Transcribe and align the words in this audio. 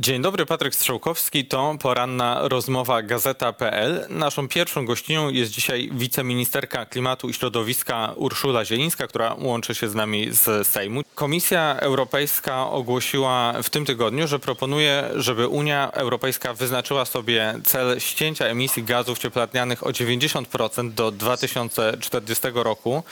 Dzień 0.00 0.22
dobry, 0.22 0.46
Patryk 0.46 0.74
Strzałkowski. 0.74 1.44
To 1.44 1.74
poranna 1.80 2.48
rozmowa 2.48 3.02
Gazeta.pl. 3.02 4.06
Naszą 4.08 4.48
pierwszą 4.48 4.86
gościnią 4.86 5.30
jest 5.30 5.52
dzisiaj 5.52 5.90
wiceministerka 5.92 6.86
klimatu 6.86 7.28
i 7.28 7.34
środowiska 7.34 8.12
Urszula 8.16 8.64
Zielińska, 8.64 9.06
która 9.06 9.34
łączy 9.38 9.74
się 9.74 9.88
z 9.88 9.94
nami 9.94 10.28
z 10.30 10.66
Sejmu. 10.66 11.02
Komisja 11.14 11.76
Europejska 11.80 12.70
ogłosiła 12.70 13.54
w 13.62 13.70
tym 13.70 13.84
tygodniu, 13.84 14.28
że 14.28 14.38
proponuje, 14.38 15.04
żeby 15.16 15.48
Unia 15.48 15.90
Europejska 15.92 16.54
wyznaczyła 16.54 17.04
sobie 17.04 17.54
cel 17.64 18.00
ścięcia 18.00 18.44
emisji 18.44 18.82
gazów 18.82 19.18
cieplarnianych 19.18 19.86
o 19.86 19.90
90% 19.90 20.92
do 20.92 21.10
2040 21.10 22.46
roku. 22.54 23.02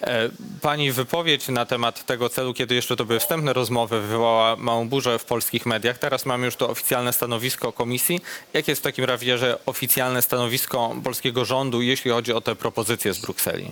E, 0.00 0.28
Pani 0.62 0.92
wypowiedź 0.92 1.48
na 1.48 1.66
temat 1.66 2.06
tego 2.06 2.28
celu, 2.28 2.54
kiedy 2.54 2.74
jeszcze 2.74 2.96
to 2.96 3.04
były 3.04 3.20
wstępne 3.20 3.52
rozmowy, 3.52 4.00
wywołała 4.00 4.56
małą 4.56 4.88
burzę 4.88 5.18
w 5.18 5.24
polskich 5.24 5.66
mediach. 5.66 5.98
Teraz 5.98 6.26
mamy 6.26 6.44
już 6.46 6.56
to 6.56 6.68
oficjalne 6.68 7.12
stanowisko 7.12 7.72
komisji. 7.72 8.20
Jakie 8.52 8.72
jest 8.72 8.82
w 8.82 8.84
takim 8.84 9.04
razie 9.04 9.38
oficjalne 9.66 10.22
stanowisko 10.22 10.96
polskiego 11.04 11.44
rządu, 11.44 11.82
jeśli 11.82 12.10
chodzi 12.10 12.32
o 12.32 12.40
te 12.40 12.56
propozycje 12.56 13.14
z 13.14 13.18
Brukseli? 13.18 13.70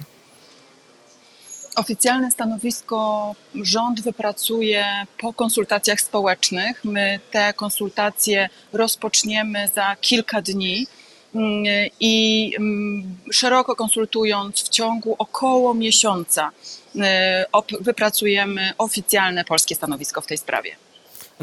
Oficjalne 1.76 2.30
stanowisko 2.30 3.34
rząd 3.54 4.00
wypracuje 4.00 4.86
po 5.18 5.32
konsultacjach 5.32 6.00
społecznych. 6.00 6.84
My 6.84 7.20
te 7.30 7.52
konsultacje 7.52 8.48
rozpoczniemy 8.72 9.68
za 9.74 9.96
kilka 10.00 10.42
dni 10.42 10.86
i 12.00 12.52
mm, 12.58 13.16
szeroko 13.32 13.76
konsultując 13.76 14.64
w 14.64 14.68
ciągu 14.68 15.16
około 15.18 15.74
miesiąca 15.74 16.50
op- 17.52 17.82
wypracujemy 17.82 18.72
oficjalne 18.78 19.44
polskie 19.44 19.74
stanowisko 19.74 20.20
w 20.20 20.26
tej 20.26 20.38
sprawie. 20.38 20.76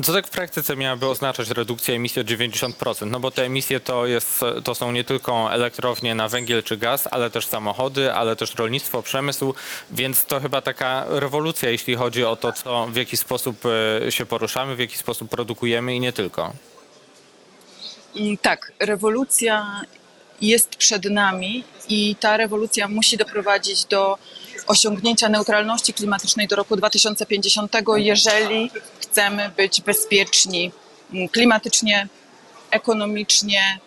Co 0.03 0.13
tak 0.13 0.27
w 0.27 0.29
praktyce 0.29 0.75
miałaby 0.75 1.07
oznaczać 1.07 1.49
redukcja 1.49 1.93
emisji 1.95 2.21
o 2.21 2.25
90%? 2.25 3.07
No 3.07 3.19
bo 3.19 3.31
te 3.31 3.43
emisje 3.45 3.79
to, 3.79 4.05
jest, 4.05 4.39
to 4.63 4.75
są 4.75 4.91
nie 4.91 5.03
tylko 5.03 5.53
elektrownie 5.53 6.15
na 6.15 6.27
węgiel 6.27 6.63
czy 6.63 6.77
gaz, 6.77 7.07
ale 7.11 7.29
też 7.29 7.45
samochody, 7.45 8.13
ale 8.13 8.35
też 8.35 8.55
rolnictwo, 8.55 9.03
przemysł, 9.03 9.53
więc 9.91 10.25
to 10.25 10.39
chyba 10.39 10.61
taka 10.61 11.05
rewolucja, 11.09 11.69
jeśli 11.69 11.95
chodzi 11.95 12.25
o 12.25 12.35
to, 12.35 12.53
co, 12.53 12.87
w 12.87 12.95
jaki 12.95 13.17
sposób 13.17 13.63
e, 14.05 14.11
się 14.11 14.25
poruszamy, 14.25 14.75
w 14.75 14.79
jaki 14.79 14.97
sposób 14.97 15.29
produkujemy 15.29 15.95
i 15.95 15.99
nie 15.99 16.13
tylko. 16.13 16.53
Mm, 18.15 18.37
Tak, 18.37 18.71
rewolucja 18.79 19.81
jest 20.41 20.75
przed 20.75 21.05
nami 21.05 21.63
i 21.89 22.15
ta 22.15 22.37
rewolucja 22.37 22.87
musi 22.87 23.17
doprowadzić 23.17 23.85
do 23.85 24.17
osiągnięcia 24.67 25.29
neutralności 25.29 25.93
klimatycznej 25.93 26.47
do 26.47 26.55
roku 26.55 26.75
2050, 26.75 27.75
jeżeli 27.95 28.71
chcemy 28.99 29.51
być 29.57 29.81
bezpieczni 29.81 30.71
mm, 31.13 31.29
klimatycznie, 31.29 32.07
ekonomicznie, 32.71 33.79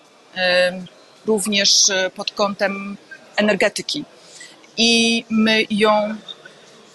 również 1.27 1.71
pod 2.15 2.31
kątem 2.31 2.97
energetyki. 3.37 4.05
I 4.77 5.25
my 5.31 5.65
ją 5.71 6.17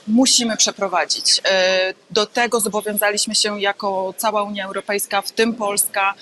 musimy 0.10 0.58
przeprowadzić. 0.58 1.42
E, 1.46 1.94
Do 2.12 2.26
tego 2.26 2.60
zobowiązaliśmy 2.60 3.36
się 3.36 3.62
jako 3.62 4.14
cała 4.18 4.44
Unia 4.44 4.66
Europejska, 4.66 5.22
w 5.22 5.32
tym 5.32 5.54
Polska, 5.54 6.14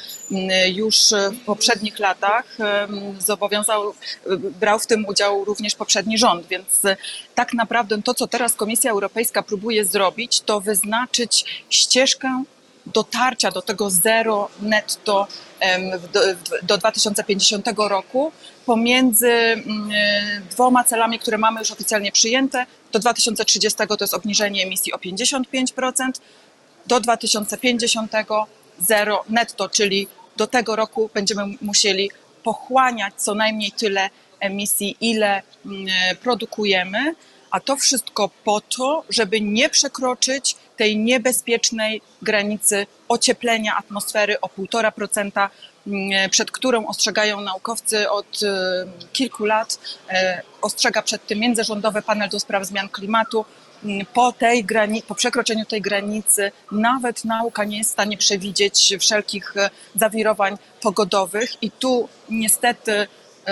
już 0.74 0.98
w 1.42 1.46
poprzednich 1.46 2.00
latach. 2.00 2.46
em, 2.60 3.22
Zobowiązał, 3.22 3.94
brał 4.60 4.80
w 4.80 4.88
tym 4.88 5.06
udział 5.06 5.46
również 5.46 5.76
poprzedni 5.76 6.18
rząd, 6.18 6.48
więc 6.48 6.86
e, 6.86 6.98
tak 7.36 7.54
naprawdę 7.54 8.02
to, 8.02 8.14
co 8.14 8.28
teraz 8.28 8.54
Komisja 8.54 8.92
Europejska 8.92 9.44
próbuje 9.44 9.86
zrobić, 9.86 10.42
to 10.42 10.62
wyznaczyć 10.62 11.64
ścieżkę 11.70 12.44
dotarcia 12.94 13.52
do 13.52 13.62
tego 13.62 13.90
zero 13.90 14.50
netto 14.62 15.28
do, 16.14 16.22
w- 16.22 16.66
do 16.66 16.78
2050 16.78 17.68
roku 17.78 18.32
pomiędzy 18.66 19.32
mm, 19.32 19.90
dwoma 20.52 20.84
celami, 20.84 21.20
które 21.20 21.38
mamy 21.38 21.60
już 21.60 21.72
oficjalnie 21.72 22.12
przyjęte. 22.12 22.66
Do 22.92 23.00
2030 23.00 23.78
to 23.88 23.98
jest 24.02 24.14
obniżenie 24.14 24.64
emisji 24.64 24.94
o 24.94 24.98
55%, 24.98 26.12
do 26.88 27.00
2050 27.00 28.12
zero 28.80 29.24
netto, 29.30 29.70
czyli 29.70 30.08
do 30.38 30.48
tego 30.48 30.76
roku 30.76 31.10
będziemy 31.14 31.44
musieli 31.62 32.12
pochłaniać 32.44 33.14
co 33.18 33.36
najmniej 33.36 33.72
tyle 33.72 34.10
emisji, 34.40 34.98
ile 35.02 35.42
mm, 35.66 35.86
produkujemy, 36.22 37.16
a 37.52 37.60
to 37.60 37.76
wszystko 37.76 38.30
po 38.44 38.62
to, 38.62 39.04
żeby 39.10 39.42
nie 39.42 39.70
przekroczyć 39.70 40.56
tej 40.78 40.98
niebezpiecznej 40.98 42.02
granicy 42.22 42.88
ocieplenia 43.08 43.76
atmosfery 43.78 44.42
o 44.42 44.48
1,5%, 44.48 45.50
mm, 45.88 46.30
przed 46.30 46.52
którą 46.52 46.88
ostrzegają 46.88 47.42
naukowcy 47.42 48.10
od 48.10 48.44
e, 48.44 48.86
kilku 49.14 49.46
lat. 49.46 49.80
E, 50.10 50.42
Ostrzega 50.62 51.02
przed 51.02 51.28
tym 51.28 51.40
międzyrządowy 51.40 52.02
panel 52.02 52.30
do 52.30 52.40
spraw 52.40 52.66
zmian 52.66 52.90
klimatu. 52.90 53.46
Mm, 53.84 54.06
Po, 54.14 54.32
tej 54.32 54.66
grani- 54.66 55.02
po 55.04 55.16
przekroczeniu 55.16 55.66
tej 55.66 55.82
granicy 55.82 56.52
nawet 56.72 57.26
nauka 57.26 57.64
nie 57.64 57.78
jest 57.78 57.90
w 57.90 57.94
stanie 57.94 58.18
przewidzieć 58.18 58.96
wszelkich 59.00 59.58
e, 59.58 59.70
zawirowań 59.96 60.58
pogodowych 60.82 61.64
i 61.64 61.72
tu 61.72 62.10
niestety 62.30 63.08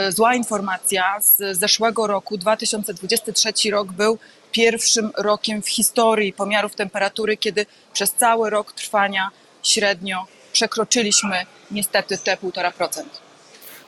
zła 0.10 0.36
informacja 0.36 1.22
z 1.22 1.58
zeszłego 1.58 2.08
roku, 2.08 2.38
2023 2.38 3.72
rok 3.72 3.92
był 3.92 4.18
pierwszym 4.56 5.12
rokiem 5.18 5.62
w 5.62 5.70
historii 5.70 6.34
pomiarów 6.34 6.76
temperatury, 6.76 7.38
kiedy 7.38 7.66
przez 7.94 8.14
cały 8.14 8.50
rok 8.50 8.74
trwania 8.74 9.30
średnio 9.64 10.26
przekroczyliśmy 10.52 11.46
niestety 11.72 12.18
te 12.18 12.36
1,5%. 12.36 13.04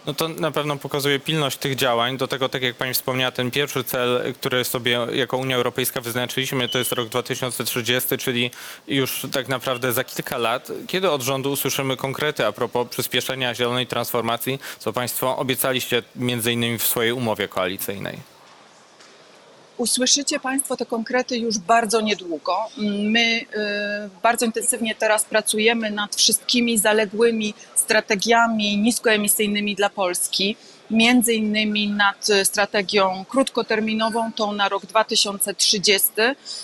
No 0.06 0.14
to 0.14 0.28
na 0.28 0.52
pewno 0.52 0.78
pokazuje 0.78 1.20
pilność 1.20 1.58
tych 1.58 1.76
działań. 1.76 2.18
Do 2.18 2.28
tego, 2.28 2.50
tak 2.50 2.62
jak 2.62 2.76
pani 2.76 2.94
wspomniała, 2.94 3.32
ten 3.32 3.52
pierwszy 3.52 3.84
cel, 3.84 4.34
który 4.34 4.64
sobie 4.64 5.00
jako 5.14 5.38
Unia 5.38 5.56
Europejska 5.56 6.02
wyznaczyliśmy, 6.02 6.70
to 6.70 6.78
jest 6.78 6.92
rok 6.92 7.10
2030, 7.10 8.18
czyli 8.18 8.52
już 8.88 9.26
tak 9.32 9.48
naprawdę 9.48 9.94
za 9.94 10.04
kilka 10.04 10.38
lat. 10.38 10.72
Kiedy 10.88 11.12
od 11.12 11.22
rządu 11.22 11.52
usłyszymy 11.52 11.98
konkrety 11.98 12.46
a 12.46 12.52
propos 12.52 12.88
przyspieszenia 12.90 13.56
zielonej 13.56 13.88
transformacji, 13.88 14.60
co 14.80 14.94
państwo 14.94 15.38
obiecaliście 15.38 16.04
między 16.16 16.52
innymi 16.52 16.78
w 16.78 16.88
swojej 16.88 17.12
umowie 17.12 17.48
koalicyjnej? 17.48 18.37
Usłyszycie 19.78 20.40
Państwo 20.40 20.78
te 20.78 20.86
konkrety 20.86 21.38
już 21.38 21.58
bardzo 21.58 22.02
niedługo. 22.02 22.58
My 23.04 23.42
y, 23.42 23.46
bardzo 24.24 24.46
intensywnie 24.46 24.96
teraz 24.96 25.26
pracujemy 25.26 25.92
nad 25.92 26.16
wszystkimi 26.16 26.78
zaległymi 26.78 27.54
strategiami 27.76 28.78
niskoemisyjnymi 28.78 29.76
dla 29.76 29.90
Polski. 29.90 30.56
Między 30.92 31.34
innymi 31.34 31.88
nad 31.88 32.28
strategią 32.44 33.26
krótkoterminową, 33.30 34.32
tą 34.34 34.52
na 34.54 34.70
rok 34.70 34.86
2030. 34.86 36.10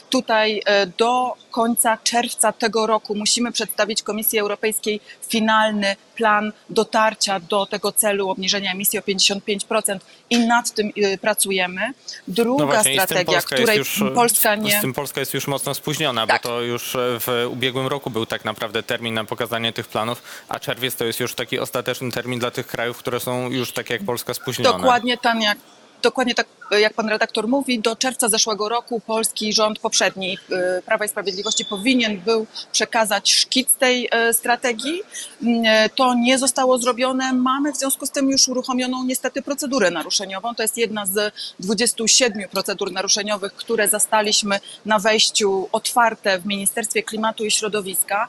Tutaj 0.10 0.58
y, 0.58 0.62
do 0.98 1.36
końca 1.54 1.98
czerwca 2.04 2.52
tego 2.52 2.88
roku 2.88 3.16
musimy 3.16 3.52
przedstawić 3.52 4.04
Komisji 4.04 4.40
Europejskiej 4.40 5.02
finalny 5.28 5.96
plan 6.16 6.52
dotarcia 6.70 7.40
do 7.40 7.66
tego 7.66 7.92
celu 7.92 8.30
obniżenia 8.30 8.72
emisji 8.72 9.00
o 9.00 9.02
55% 9.02 10.00
i 10.30 10.40
nad 10.40 10.72
tym 10.72 10.92
y, 10.98 11.18
pracujemy. 11.18 11.94
Druga 12.28 12.66
No 12.66 12.84
tym 12.84 12.94
strategia, 12.94 13.34
Polska 13.34 13.56
której 13.56 13.78
już, 13.78 14.04
Polska 14.16 14.56
nie. 14.56 14.80
Z 14.80 14.82
tym 14.82 14.94
Polska 14.94 15.20
jest 15.20 15.34
już 15.34 15.48
mocno 15.48 15.74
spóźniona, 15.74 16.28
Tak. 16.28 16.42
bo 16.44 16.50
to 16.50 16.62
już 16.62 16.98
w 16.98 17.48
ubiegłym 17.52 17.88
roku 17.88 18.10
był 18.10 18.26
tak 18.26 18.46
naprawdę 18.46 18.84
termin 18.84 19.14
na 19.14 19.24
pokazanie 19.24 19.74
tych 19.74 19.88
planów, 19.88 20.22
a 20.50 20.60
czerwiec 20.60 20.96
to 20.96 21.06
jest 21.06 21.20
już 21.20 21.36
taki 21.36 21.60
ostateczny 21.60 22.12
termin 22.12 22.40
dla 22.40 22.52
tych 22.52 22.68
krajów, 22.68 22.98
które 22.98 23.20
są 23.20 23.50
już 23.50 23.72
tak 23.72 23.90
jak 23.90 24.04
Polska 24.04 24.34
spóźnione. 24.34 24.78
Dokładnie 24.78 25.18
tak 25.18 25.42
jak, 25.42 25.58
dokładnie 26.02 26.36
tak, 26.36 26.48
jak 26.80 26.94
pan 26.94 27.10
redaktor 27.10 27.48
mówi, 27.48 27.80
do 27.80 27.96
czerwca 27.96 28.30
zeszłego 28.30 28.70
roku 28.70 29.00
polski 29.00 29.54
rząd 29.54 29.80
poprzedni 29.80 30.38
y, 30.80 30.82
Prawa 30.86 31.06
i 31.06 31.10
Sprawiedliwości 31.10 31.66
powinien 31.66 32.22
był 32.22 32.48
przekazać 32.72 33.34
szkic 33.34 33.76
tej 33.76 34.10
y, 34.30 34.34
strategii. 34.34 35.02
Mm, 35.44 35.90
To 35.96 36.14
nie 36.14 36.38
zostało 36.38 36.78
zrobione. 36.78 37.34
Mamy 37.34 37.74
w 37.74 37.78
związku 37.78 38.06
z 38.06 38.12
tym 38.12 38.30
już 38.30 38.48
uruchomioną 38.48 39.04
niestety 39.04 39.42
procedurę 39.42 39.92
naruszeniową. 39.92 40.56
To 40.56 40.64
jest 40.64 40.78
jedna 40.78 41.06
z 41.06 41.34
27 41.60 42.50
procedur 42.50 42.92
naruszeniowych, 42.92 43.54
które 43.54 43.88
zastaliśmy 43.88 44.60
na 44.86 45.00
wejściu 45.00 45.70
otwarte 45.72 46.40
w 46.40 46.46
Ministerstwie 46.46 47.04
Klimatu 47.04 47.46
i 47.46 47.52
Środowiska 47.52 48.28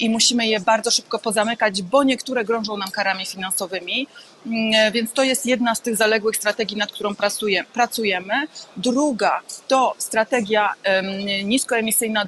i 0.00 0.10
musimy 0.10 0.46
je 0.46 0.60
bardzo 0.60 0.90
szybko 0.90 1.18
pozamykać, 1.18 1.82
bo 1.82 2.04
niektóre 2.04 2.44
grożą 2.44 2.76
nam 2.76 2.90
karami 2.90 3.26
finansowymi. 3.26 4.06
Więc 4.92 5.12
to 5.12 5.22
jest 5.22 5.46
jedna 5.46 5.74
z 5.74 5.80
tych 5.80 5.96
zaległych 5.96 6.36
strategii, 6.36 6.76
nad 6.76 6.92
którą 6.92 7.14
pracuje, 7.14 7.64
pracujemy. 7.72 8.46
Druga 8.76 9.40
to 9.68 9.94
strategia 9.98 10.74
em, 10.82 11.06
niskoemisyjna, 11.48 12.26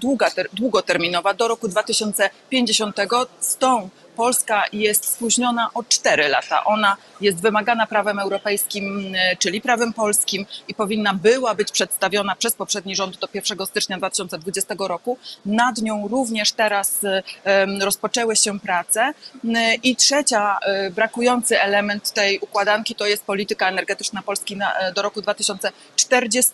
długoterminowa 0.53 1.35
do 1.35 1.49
roku 1.49 1.69
2050. 1.69 2.97
Z 3.41 3.57
tą 3.57 3.89
Polska 4.19 4.65
jest 4.73 5.05
spóźniona 5.05 5.71
o 5.75 5.83
4 5.83 6.29
lata. 6.29 6.65
Ona 6.65 6.97
jest 7.21 7.41
wymagana 7.41 7.87
prawem 7.87 8.19
europejskim, 8.19 9.15
e, 9.15 9.37
czyli 9.37 9.61
prawem 9.61 9.93
polskim 9.93 10.47
i 10.69 10.75
powinna 10.75 11.15
była 11.15 11.55
być 11.55 11.73
przedstawiona 11.73 12.37
przez 12.37 12.55
poprzedni 12.55 12.97
rząd 12.97 13.19
do 13.19 13.29
1 13.35 13.67
stycznia 13.67 13.99
2020 13.99 14.75
roku. 14.79 15.19
Nad 15.47 15.79
nią 15.79 16.09
również 16.09 16.53
teraz 16.53 17.01
em, 17.45 17.83
rozpoczęły 17.83 18.37
się 18.37 18.61
prace. 18.61 19.13
E, 19.55 19.75
I 19.75 19.97
trzecia, 19.97 20.59
brakujący 20.91 21.61
element 21.61 22.13
tej 22.13 22.39
układanki 22.39 22.95
to 22.95 23.07
jest 23.07 23.25
polityka 23.25 23.69
energetyczna 23.69 24.23
Polski 24.23 24.59
do 24.95 25.03
roku 25.03 25.23
2040. 25.23 26.53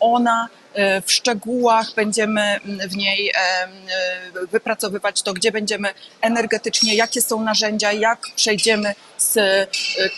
Ona 0.00 0.48
w 1.06 1.12
szczegółach 1.12 1.94
będziemy 1.96 2.40
mm, 2.40 2.88
w 2.88 2.96
niej 2.96 3.30
e, 3.30 3.68
wypracowywać 4.50 5.22
to, 5.22 5.32
gdzie 5.32 5.52
będziemy 5.52 5.88
energetycznie, 6.20 6.94
jakie 6.94 7.22
są 7.22 7.42
narzędzia, 7.42 7.92
jak 7.92 8.20
przejdziemy 8.36 8.94
z 9.18 9.36
e, 9.36 9.66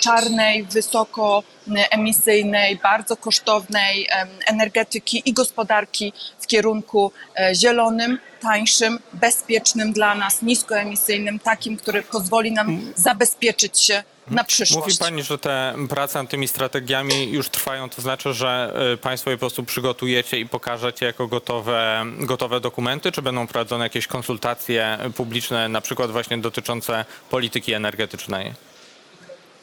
czarnej, 0.01 0.65
wysoko 0.65 1.43
emisyjnej, 1.91 2.77
bardzo 2.77 3.17
kosztownej 3.17 4.09
energetyki 4.47 5.23
i 5.25 5.33
gospodarki 5.33 6.13
w 6.41 6.47
kierunku 6.47 7.13
e, 7.39 7.55
zielonym, 7.55 8.19
tańszym, 8.41 8.99
bezpiecznym 9.13 9.93
dla 9.93 10.15
nas, 10.15 10.43
niskoemisyjnym, 10.43 11.39
takim, 11.39 11.77
który 11.77 12.03
pozwoli 12.03 12.53
nam 12.53 12.93
zabezpieczyć 12.97 13.81
się 13.81 14.03
na 14.31 14.45
przyszłość. 14.45 14.87
Mówi 14.87 14.99
pani, 14.99 15.23
że 15.23 15.39
te 15.39 15.75
prace 15.89 16.23
nad 16.23 16.31
tymi 16.31 16.49
strategiami 16.49 17.31
już 17.31 17.49
trwają, 17.49 17.91
to 17.91 18.03
znaczy, 18.03 18.35
że 18.35 18.75
y, 18.95 18.97
państwo 18.97 19.31
je 19.31 19.37
po 19.37 19.41
prostu 19.41 19.65
przygotujecie 19.65 20.41
i 20.41 20.49
pokażecie 20.49 21.07
jako 21.07 21.27
gotowe, 21.27 22.05
gotowe 22.19 22.61
dokumenty, 22.61 23.13
czy 23.13 23.23
będą 23.23 23.47
prowadzone 23.47 23.85
jakieś 23.85 24.07
konsultacje 24.07 24.99
publiczne, 25.17 25.69
na 25.69 25.81
przykład 25.81 26.11
właśnie 26.11 26.39
dotyczące 26.39 27.05
polityki 27.31 27.73
energetycznej? 27.73 28.55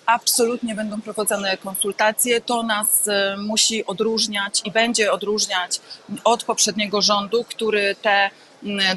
absolutnie 0.05 0.75
będą 0.75 1.01
prowadzone 1.01 1.57
konsultacje. 1.57 2.41
To 2.41 2.63
nas 2.63 3.07
e, 3.07 3.37
musi 3.37 3.85
odróżniać 3.85 4.61
i 4.65 4.71
będzie 4.71 5.11
odróżniać 5.11 5.81
od 6.23 6.43
poprzedniego 6.43 7.01
rządu, 7.01 7.43
który 7.43 7.95
te 8.01 8.29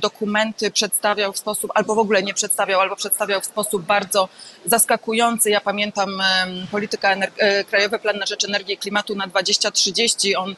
dokumenty 0.00 0.70
przedstawiał 0.70 1.32
w 1.32 1.38
sposób, 1.38 1.70
albo 1.74 1.94
w 1.94 1.98
ogóle 1.98 2.22
nie 2.22 2.34
przedstawiał, 2.34 2.80
albo 2.80 2.96
przedstawiał 2.96 3.40
w 3.40 3.44
sposób 3.44 3.82
bardzo 3.82 4.28
zaskakujący. 4.64 5.50
Ja 5.50 5.60
pamiętam 5.60 6.22
polityka, 6.70 7.12
e, 7.12 7.64
Krajowy 7.64 7.98
Plan 7.98 8.18
na 8.18 8.26
Rzecz 8.26 8.44
Energii 8.44 8.74
i 8.74 8.78
Klimatu 8.78 9.14
na 9.14 9.26
2030. 9.26 10.36
On 10.36 10.56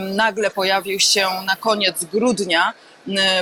nagle 0.00 0.50
pojawił 0.50 1.00
się 1.00 1.28
na 1.46 1.56
koniec 1.56 2.04
grudnia 2.04 2.72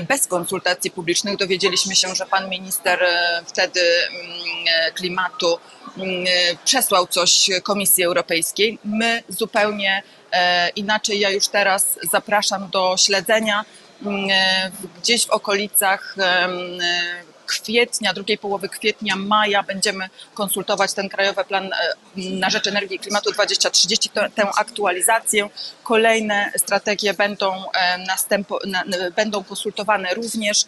bez 0.08 0.26
konsultacji 0.26 0.90
publicznych. 0.90 1.36
Dowiedzieliśmy 1.36 1.96
się, 1.96 2.14
że 2.14 2.26
pan 2.26 2.48
minister 2.48 3.02
e, 3.02 3.42
wtedy 3.46 3.80
e, 3.80 4.92
klimatu 4.92 5.58
przesłał 6.64 7.06
coś 7.06 7.50
Komisji 7.62 8.04
Europejskiej. 8.04 8.78
My 8.84 9.22
zupełnie 9.28 10.02
inaczej. 10.76 11.20
Ja 11.20 11.30
już 11.30 11.48
teraz 11.48 11.98
zapraszam 12.10 12.70
do 12.70 12.94
śledzenia 12.98 13.64
gdzieś 15.00 15.26
w 15.26 15.30
okolicach 15.30 16.16
e, 16.18 16.48
kwietnia, 17.50 18.12
drugiej 18.12 18.38
połowy 18.38 18.68
kwietnia, 18.68 19.16
maja 19.16 19.62
będziemy 19.62 20.08
konsultować 20.34 20.94
ten 20.94 21.08
Krajowy 21.08 21.44
Plan 21.44 21.64
e, 21.64 21.70
na 22.16 22.50
Rzecz 22.50 22.66
Energii 22.66 22.96
i 22.96 22.98
Klimatu 22.98 23.32
2030, 23.32 24.10
tę, 24.10 24.48
aktualizację. 24.56 25.48
Kolejne 25.82 26.52
strategie 26.56 27.14
będą, 27.14 27.52
e, 27.72 27.98
następo, 27.98 28.58
będą 29.16 29.44
konsultowane 29.44 30.14
również, 30.14 30.64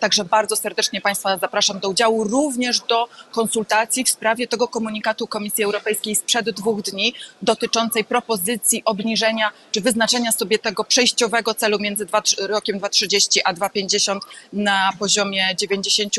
także 0.00 0.24
bardzo 0.24 0.56
serdecznie 0.56 1.00
Państwa 1.00 1.38
zapraszam 1.38 1.78
do 1.80 1.88
udziału, 1.88 2.24
również 2.24 2.80
do 2.80 3.08
konsultacji 3.32 4.04
w 4.04 4.10
sprawie 4.10 4.48
tego 4.48 4.68
komunikatu 4.68 5.26
Komisji 5.26 5.64
Europejskiej 5.64 6.16
sprzed 6.16 6.50
dwóch 6.50 6.82
dni 6.82 7.14
dotyczącej 7.42 8.04
propozycji 8.04 8.82
obniżenia 8.84 9.50
czy 9.72 9.80
wyznaczenia 9.80 10.32
sobie 10.32 10.58
tego 10.58 10.84
przejściowego 10.84 11.54
celu 11.54 11.78
między 11.78 12.06
rokiem 12.38 12.78
2030 12.78 13.40
a 13.44 13.52
2050 13.52 14.24
na 14.52 14.90
poziomie 14.98 15.48
90%. 15.62 16.11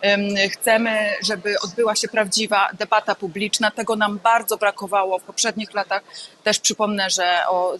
Em, 0.00 0.22
Chcemy, 0.52 1.10
żeby 1.26 1.60
odbyła 1.60 1.96
się 1.96 2.08
prawdziwa 2.08 2.68
debata 2.78 3.14
publiczna. 3.14 3.70
Tego 3.70 3.96
nam 3.96 4.18
bardzo 4.18 4.56
brakowało 4.56 5.18
w 5.18 5.22
poprzednich 5.22 5.74
latach. 5.74 6.02
Też 6.42 6.58
przypomnę, 6.58 7.10
że 7.10 7.42
o 7.48 7.78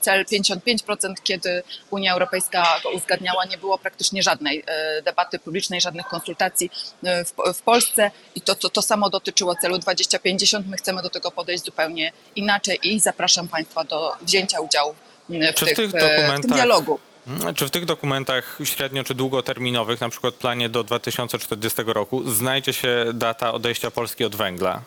cel 0.00 0.24
55%, 0.24 1.14
kiedy 1.24 1.62
Unia 1.90 2.12
Europejska 2.12 2.66
go 2.82 2.90
uzgadniała, 2.90 3.44
nie 3.44 3.58
było 3.58 3.78
praktycznie 3.78 4.22
żadnej 4.22 4.64
e, 4.66 5.02
debaty 5.02 5.38
publicznej, 5.38 5.80
żadnych 5.80 6.06
konsultacji 6.06 6.70
e, 7.04 7.24
w, 7.24 7.32
w 7.54 7.62
Polsce 7.62 8.10
i 8.34 8.40
to, 8.40 8.54
to, 8.54 8.70
to 8.70 8.82
samo 8.82 9.10
dotyczyło 9.10 9.54
celu 9.54 9.78
2050. 9.78 10.66
My 10.66 10.76
chcemy 10.76 11.02
do 11.02 11.10
tego 11.10 11.30
podejść 11.30 11.64
zupełnie 11.64 12.12
inaczej 12.36 12.78
i 12.82 13.00
zapraszam 13.00 13.48
Państwa 13.48 13.84
do 13.84 14.12
wzięcia 14.22 14.60
udziału 14.60 14.94
w, 15.28 15.64
tych, 15.64 15.78
e, 15.94 16.38
w 16.38 16.40
tym 16.40 16.50
dialogu. 16.50 16.98
Mm, 17.26 17.54
Czy 17.54 17.66
w 17.66 17.70
tych 17.70 17.84
dokumentach 17.84 18.58
średnio 18.64 19.04
czy 19.04 19.14
długoterminowych, 19.14 20.00
na 20.00 20.08
przykład 20.08 20.34
planie 20.34 20.68
do 20.68 20.84
2040 20.84 21.82
roku, 21.86 22.30
znajdzie 22.30 22.72
się 22.72 23.04
data 23.14 23.52
odejścia 23.52 23.90
Polski 23.90 24.24
od 24.24 24.36
węgla? 24.36 24.82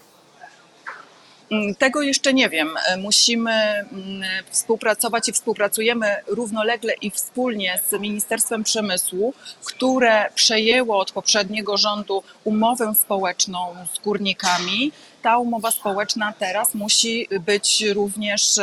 Mm, 1.52 1.76
Tego 1.76 2.02
jeszcze 2.02 2.34
nie 2.34 2.50
wiem. 2.50 2.70
Musimy 2.98 3.52
mm, 3.52 4.24
współpracować 4.50 5.30
i 5.30 5.34
współpracujemy 5.34 6.16
równolegle 6.28 6.94
i 7.02 7.12
wspólnie 7.12 7.80
z 7.90 8.00
Ministerstwem 8.00 8.64
Przemysłu, 8.64 9.34
które 9.66 10.30
przejęło 10.36 11.00
od 11.00 11.12
poprzedniego 11.12 11.78
rządu 11.78 12.24
umowę 12.44 12.94
społeczną 12.96 13.76
z 13.94 14.00
górnikami. 14.00 14.92
Ta 15.22 15.38
umowa 15.38 15.72
społeczna 15.72 16.34
teraz 16.40 16.74
musi 16.74 17.28
być 17.40 17.82
również 17.82 18.60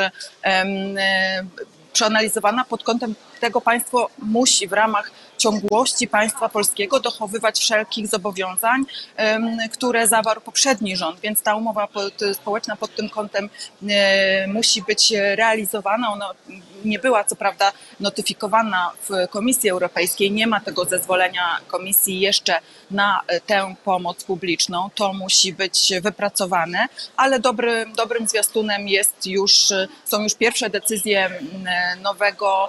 przeanalizowana 1.92 2.64
pod 2.64 2.82
kątem 2.84 3.14
tego 3.40 3.60
państwo 3.60 4.08
musi 4.18 4.68
w 4.68 4.72
ramach 4.72 5.10
ciągłości 5.40 6.08
państwa 6.08 6.48
polskiego 6.48 7.00
dochowywać 7.00 7.58
wszelkich 7.58 8.06
zobowiązań, 8.06 8.84
które 9.72 10.08
zawarł 10.08 10.40
poprzedni 10.40 10.96
rząd, 10.96 11.20
więc 11.20 11.42
ta 11.42 11.54
umowa 11.56 11.88
społeczna 12.32 12.76
pod 12.76 12.94
tym 12.94 13.08
kątem 13.08 13.48
e, 13.88 14.46
musi 14.46 14.82
być 14.82 15.12
realizowana. 15.36 16.12
Ona 16.12 16.30
nie 16.84 16.98
była 16.98 17.24
co 17.24 17.36
prawda 17.36 17.72
notyfikowana 18.00 18.90
w 19.08 19.28
Komisji 19.30 19.70
Europejskiej, 19.70 20.32
nie 20.32 20.46
ma 20.46 20.60
tego 20.60 20.84
zezwolenia 20.84 21.60
Komisji 21.68 22.20
jeszcze 22.20 22.60
na 22.90 23.20
e, 23.26 23.40
tę 23.40 23.74
pomoc 23.84 24.24
publiczną. 24.24 24.90
To 24.94 25.12
musi 25.12 25.52
być 25.52 25.92
wypracowane, 26.02 26.86
ale 27.16 27.40
dobrym, 27.40 27.92
dobrym 27.92 28.28
zwiastunem 28.28 28.88
jest 28.88 29.26
już, 29.26 29.70
e, 29.70 29.88
są 30.04 30.22
już 30.22 30.34
pierwsze 30.34 30.70
decyzje 30.70 31.30
nowego 32.02 32.68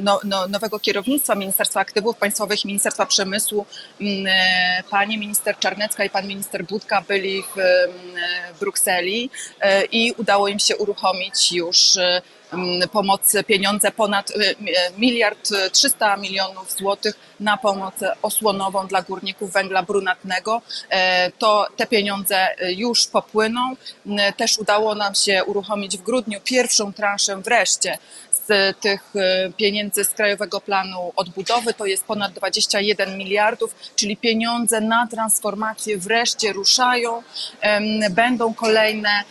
no, 0.00 0.20
no, 0.24 0.48
nowego 0.48 0.78
kierownictwa 0.78 1.34
Ministerstwa 1.34 1.80
Aktywów 1.94 2.16
Państwowych, 2.16 2.64
Ministerstwa 2.64 3.06
Przemysłu. 3.06 3.66
Mm, 4.00 4.26
e, 4.26 4.82
Pani 4.90 5.18
minister 5.18 5.58
Czarnecka 5.58 6.04
i 6.04 6.10
pan 6.10 6.26
minister 6.26 6.64
Budka 6.64 7.00
byli 7.08 7.42
w 7.42 7.58
mm, 7.58 8.16
e, 8.16 8.54
Brukseli 8.60 9.30
e, 9.60 9.84
i 9.84 10.12
udało 10.12 10.48
im 10.48 10.58
się 10.58 10.76
uruchomić 10.76 11.52
już 11.52 11.96
mm, 12.52 12.88
pomoc, 12.88 13.32
pieniądze 13.46 13.90
ponad 13.90 14.32
miliard 14.98 15.52
e, 15.52 15.70
300 15.70 16.16
milionów 16.16 16.72
złotych 16.72 17.14
na 17.40 17.56
pomoc 17.56 17.94
osłonową 18.22 18.86
dla 18.86 19.02
górników 19.02 19.52
węgla 19.52 19.82
brunatnego. 19.82 20.62
To 21.38 21.66
te 21.76 21.86
pieniądze 21.86 22.48
już 22.76 23.06
popłyną. 23.06 23.76
Też 24.36 24.58
udało 24.58 24.94
nam 24.94 25.14
się 25.14 25.44
uruchomić 25.44 25.98
w 25.98 26.02
grudniu 26.02 26.40
pierwszą 26.40 26.92
transzę 26.92 27.36
wreszcie 27.36 27.98
z 28.48 28.78
tych 28.80 29.02
e, 29.16 29.52
pieniędzy 29.52 30.04
z 30.04 30.08
Krajowego 30.08 30.60
Planu 30.60 31.12
Odbudowy. 31.16 31.74
To 31.74 31.86
jest 31.86 32.04
ponad 32.04 32.32
21 32.32 33.18
miliardów, 33.18 33.74
czyli 33.96 34.16
pieniądze 34.16 34.80
na 34.80 35.06
transformację 35.06 35.98
wreszcie 35.98 36.52
ruszają. 36.52 37.22
Będą 38.10 38.54
kolejne 38.54 39.24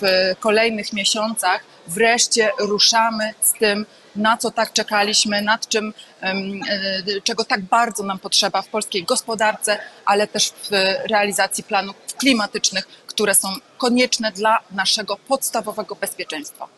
w 0.00 0.32
kolejnych 0.40 0.92
miesiącach. 0.92 1.64
Wreszcie 1.86 2.50
ruszamy 2.58 3.34
z 3.40 3.52
tym, 3.52 3.86
na 4.16 4.36
co 4.36 4.50
tak 4.50 4.72
czekaliśmy, 4.72 5.42
nad 5.42 5.68
czym, 5.68 5.94
e, 6.22 7.20
czego 7.24 7.44
tak 7.44 7.60
bardzo 7.60 8.02
nam 8.02 8.18
potrzeba 8.18 8.62
w 8.62 8.68
polskiej 8.68 9.04
gospodarce, 9.04 9.78
ale 10.04 10.26
też 10.26 10.50
w 10.50 10.70
realizacji 11.10 11.64
planów 11.64 11.96
klimatycznych, 12.18 12.86
które 13.06 13.34
są 13.34 13.48
konieczne 13.78 14.32
dla 14.32 14.58
naszego 14.70 15.16
podstawowego 15.16 15.96
bezpieczeństwa. 15.96 16.68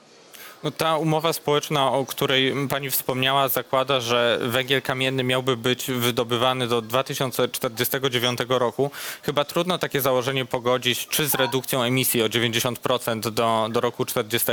No, 0.62 0.70
ta 0.70 0.96
umowa 0.96 1.32
społeczna, 1.32 1.92
o 1.92 2.06
której 2.06 2.54
pani 2.70 2.90
wspomniała, 2.90 3.48
zakłada, 3.48 4.00
że 4.00 4.38
węgiel 4.42 4.82
kamienny 4.82 5.24
miałby 5.24 5.56
być 5.56 5.90
wydobywany 5.90 6.68
do 6.68 6.82
2049 6.82 8.40
roku. 8.48 8.90
Chyba 9.22 9.44
trudno 9.44 9.78
takie 9.78 10.00
założenie 10.00 10.44
pogodzić, 10.44 11.06
czy 11.06 11.28
z 11.28 11.34
redukcją 11.34 11.82
emisji 11.82 12.22
o 12.22 12.26
90% 12.26 13.20
do, 13.30 13.68
do 13.70 13.80
roku 13.80 14.04
40, 14.04 14.48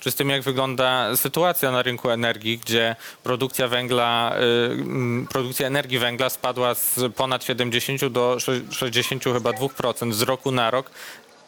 czy 0.00 0.10
z 0.10 0.14
tym, 0.14 0.30
jak 0.30 0.42
wygląda 0.42 1.16
sytuacja 1.16 1.70
na 1.70 1.82
rynku 1.82 2.10
energii, 2.10 2.58
gdzie 2.58 2.96
produkcja 3.22 3.68
węgla, 3.68 4.36
y, 5.22 5.26
produkcja 5.26 5.66
energii 5.66 5.98
węgla 5.98 6.30
spadła 6.30 6.74
z 6.74 7.14
ponad 7.16 7.44
70 7.44 8.08
do 8.08 8.36
60 8.70 9.24
chyba 9.24 9.50
2% 9.50 10.12
z 10.12 10.22
roku 10.22 10.50
na 10.50 10.70
rok. 10.70 10.90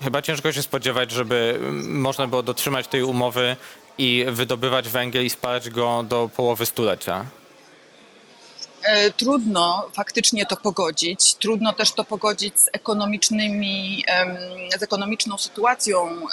Chyba 0.02 0.22
ciężko 0.22 0.52
się 0.52 0.62
spodziewać, 0.62 1.10
żeby 1.10 1.60
można 1.82 2.26
było 2.26 2.42
dotrzymać 2.42 2.88
tej 2.88 3.02
umowy 3.02 3.56
i 4.00 4.24
wydobywać 4.28 4.88
węgiel 4.88 5.24
i 5.24 5.30
spalać 5.30 5.70
go 5.70 6.02
do 6.02 6.30
połowy 6.36 6.66
stulecia. 6.66 7.26
E, 8.82 9.10
trudno 9.10 9.88
faktycznie 9.92 10.46
to 10.46 10.56
pogodzić. 10.56 11.34
Trudno 11.34 11.72
też 11.72 11.92
to 11.92 12.04
pogodzić 12.04 12.60
z 12.60 12.68
ekonomicznymi, 12.72 14.04
z 14.78 14.82
ekonomiczną 14.82 15.38
sytuacją 15.38 16.08
e, 16.08 16.24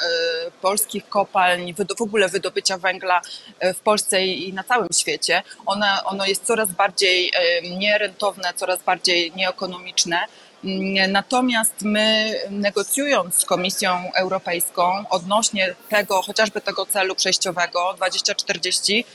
polskich 0.62 1.10
kopalń, 1.10 1.74
w 1.98 2.02
ogóle 2.02 2.30
wydobycia 2.30 2.78
węgla 2.78 3.22
e, 3.60 3.74
w 3.74 3.80
Polsce 3.80 4.26
i 4.26 4.54
na 4.54 4.64
całym 4.64 4.90
świecie. 4.94 5.44
Ono, 5.66 5.86
ono 6.06 6.26
jest 6.26 6.46
coraz 6.46 6.72
bardziej 6.72 7.32
nierentowne, 7.78 8.54
coraz 8.56 8.84
bardziej 8.84 9.32
nieekonomiczne. 9.36 10.20
Natomiast 11.08 11.82
my 11.82 12.34
negocjując 12.50 13.36
z 13.36 13.46
Komisją 13.46 14.12
Europejską 14.16 15.10
odnośnie 15.10 15.76
tego, 15.90 16.22
chociażby 16.22 16.62
tego 16.62 16.86
celu 16.86 17.16
przejściowego 17.16 17.94
2040, 17.94 19.06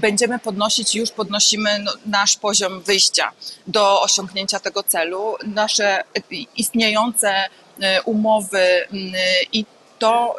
będziemy 0.00 0.38
podnosić, 0.38 0.94
już 0.94 1.10
podnosimy 1.10 1.78
no, 1.78 1.92
nasz 2.06 2.36
poziom 2.36 2.80
wyjścia 2.80 3.32
do 3.66 4.02
osiągnięcia 4.02 4.60
tego 4.60 4.82
celu. 4.82 5.36
Nasze 5.46 6.04
istniejące 6.56 7.44
e, 7.80 8.02
umowy 8.02 8.86
i 9.52 9.64
to, 9.98 10.36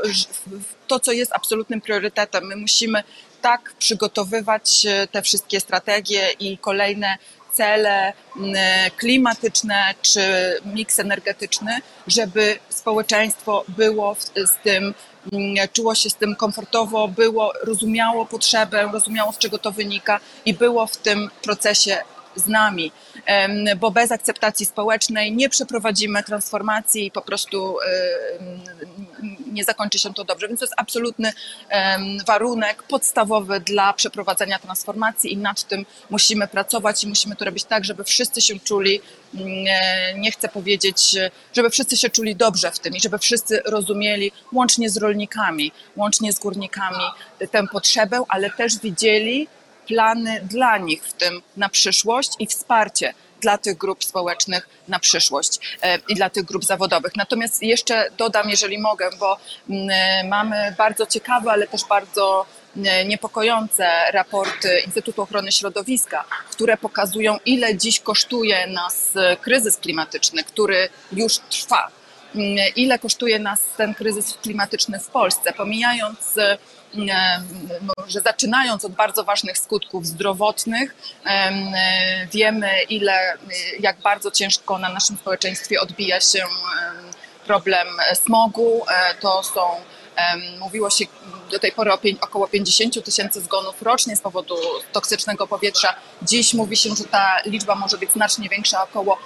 to, 0.87 0.99
co 0.99 1.11
jest 1.11 1.33
absolutnym 1.33 1.81
priorytetem. 1.81 2.45
My 2.45 2.55
musimy 2.55 3.03
tak 3.41 3.73
przygotowywać 3.79 4.85
e, 4.85 5.07
te 5.07 5.21
wszystkie 5.21 5.59
strategie 5.59 6.31
i 6.39 6.57
kolejne 6.57 7.17
cele 7.55 8.13
mm, 8.37 8.55
klimatyczne 8.97 9.93
czy 10.01 10.21
miks 10.65 10.99
energetyczny, 10.99 11.79
żeby 12.07 12.59
społeczeństwo 12.69 13.63
było 13.67 14.15
z 14.35 14.63
tym, 14.63 14.93
mm, 15.33 15.67
czuło 15.73 15.95
się 15.95 16.09
z 16.09 16.15
tym 16.15 16.35
komfortowo, 16.35 17.07
było, 17.07 17.53
rozumiało 17.63 18.25
potrzebę, 18.25 18.89
rozumiało 18.93 19.31
z 19.31 19.37
czego 19.37 19.57
to 19.57 19.71
wynika 19.71 20.19
i 20.45 20.53
było 20.53 20.87
w 20.87 20.97
tym 20.97 21.29
procesie 21.43 21.97
z 22.35 22.47
nami, 22.47 22.91
bo 23.79 23.91
bez 23.91 24.11
akceptacji 24.11 24.65
społecznej 24.65 25.31
nie 25.31 25.49
przeprowadzimy 25.49 26.23
transformacji 26.23 27.05
i 27.05 27.11
po 27.11 27.21
prostu 27.21 27.77
nie 29.55 29.63
zakończy 29.63 29.99
się 29.99 30.13
to 30.13 30.23
dobrze. 30.23 30.47
Więc 30.47 30.59
to 30.59 30.65
jest 30.65 30.73
absolutny 30.77 31.33
warunek 32.27 32.83
podstawowy 32.83 33.59
dla 33.59 33.93
przeprowadzenia 33.93 34.59
transformacji 34.59 35.33
i 35.33 35.37
nad 35.37 35.63
tym 35.63 35.85
musimy 36.09 36.47
pracować 36.47 37.03
i 37.03 37.07
musimy 37.07 37.35
to 37.35 37.45
robić 37.45 37.63
tak, 37.63 37.85
żeby 37.85 38.03
wszyscy 38.03 38.41
się 38.41 38.59
czuli, 38.59 39.01
mm, 39.33 39.47
e, 39.67 40.19
nie 40.19 40.31
chcę 40.31 40.49
powiedzieć, 40.49 41.15
żeby 41.53 41.69
wszyscy 41.69 41.97
się 41.97 42.09
czuli 42.09 42.35
dobrze 42.35 42.71
w 42.71 42.79
tym 42.79 42.95
i 42.95 43.01
żeby 43.01 43.19
wszyscy 43.19 43.61
rozumieli, 43.65 44.31
łącznie 44.53 44.89
z 44.89 44.97
rolnikami, 44.97 45.71
łącznie 45.95 46.33
z 46.33 46.39
górnikami, 46.39 47.03
tę 47.51 47.67
potrzebę, 47.71 48.23
ale 48.29 48.49
też 48.49 48.79
widzieli, 48.79 49.47
plany 49.87 50.41
dla 50.49 50.77
nich 50.77 51.03
w 51.03 51.13
tym 51.13 51.41
na 51.57 51.69
przyszłość 51.69 52.31
i 52.39 52.47
wsparcie 52.47 53.13
dla 53.41 53.57
tych 53.57 53.77
grup 53.77 54.03
społecznych 54.03 54.69
na 54.87 54.99
przyszłość 54.99 55.77
e, 55.81 55.99
i 56.07 56.15
dla 56.15 56.29
tych 56.29 56.43
grup 56.43 56.65
zawodowych. 56.65 57.15
Natomiast 57.15 57.63
jeszcze 57.63 58.09
dodam, 58.17 58.49
jeżeli 58.49 58.77
mogę, 58.77 59.09
bo 59.19 59.37
mm, 59.69 59.89
e, 59.89 60.23
mamy 60.27 60.75
bardzo 60.77 61.05
ciekawe, 61.05 61.51
ale 61.51 61.67
też 61.67 61.81
bardzo 61.89 62.45
e, 62.85 63.05
niepokojące 63.05 64.11
raporty 64.11 64.79
Instytutu 64.85 65.21
Ochrony 65.21 65.51
Środowiska, 65.51 66.23
które 66.51 66.77
pokazują, 66.77 67.37
ile 67.45 67.77
dziś 67.77 67.99
kosztuje 67.99 68.67
nas 68.67 69.11
kryzys 69.41 69.77
klimatyczny, 69.77 70.43
który 70.43 70.89
już 71.11 71.37
trwa. 71.37 71.87
Mm, 72.35 72.57
ile 72.75 72.99
kosztuje 72.99 73.39
nas 73.39 73.59
ten 73.77 73.93
kryzys 73.93 74.37
klimatyczny 74.41 74.99
w 74.99 75.07
Polsce, 75.07 75.53
pomijając 75.53 76.17
że 78.07 78.21
zaczynając 78.21 78.85
od 78.85 78.91
bardzo 78.91 79.23
ważnych 79.23 79.57
skutków 79.57 80.07
zdrowotnych, 80.07 80.95
wiemy 82.33 82.83
ile, 82.89 83.37
jak 83.79 84.01
bardzo 84.01 84.31
ciężko 84.31 84.77
na 84.77 84.89
naszym 84.89 85.17
społeczeństwie 85.17 85.81
odbija 85.81 86.21
się 86.21 86.43
problem 87.45 87.87
smogu. 88.23 88.81
E, 88.89 89.15
to 89.21 89.43
są, 89.43 89.61
mówiło 90.59 90.89
się 90.89 91.05
do 91.51 91.59
tej 91.59 91.71
pory 91.71 91.91
około 92.21 92.47
50 92.47 93.05
tysięcy 93.05 93.41
zgonów 93.41 93.81
rocznie 93.81 94.15
z 94.15 94.21
powodu 94.21 94.55
toksycznego 94.91 95.47
powietrza. 95.47 95.95
Dziś 96.21 96.53
mówi 96.53 96.77
się, 96.77 96.89
że 96.95 97.03
ta 97.03 97.41
liczba 97.45 97.75
może 97.75 97.97
być 97.97 98.11
znacznie 98.11 98.49
większa, 98.49 98.83
około 98.83 99.17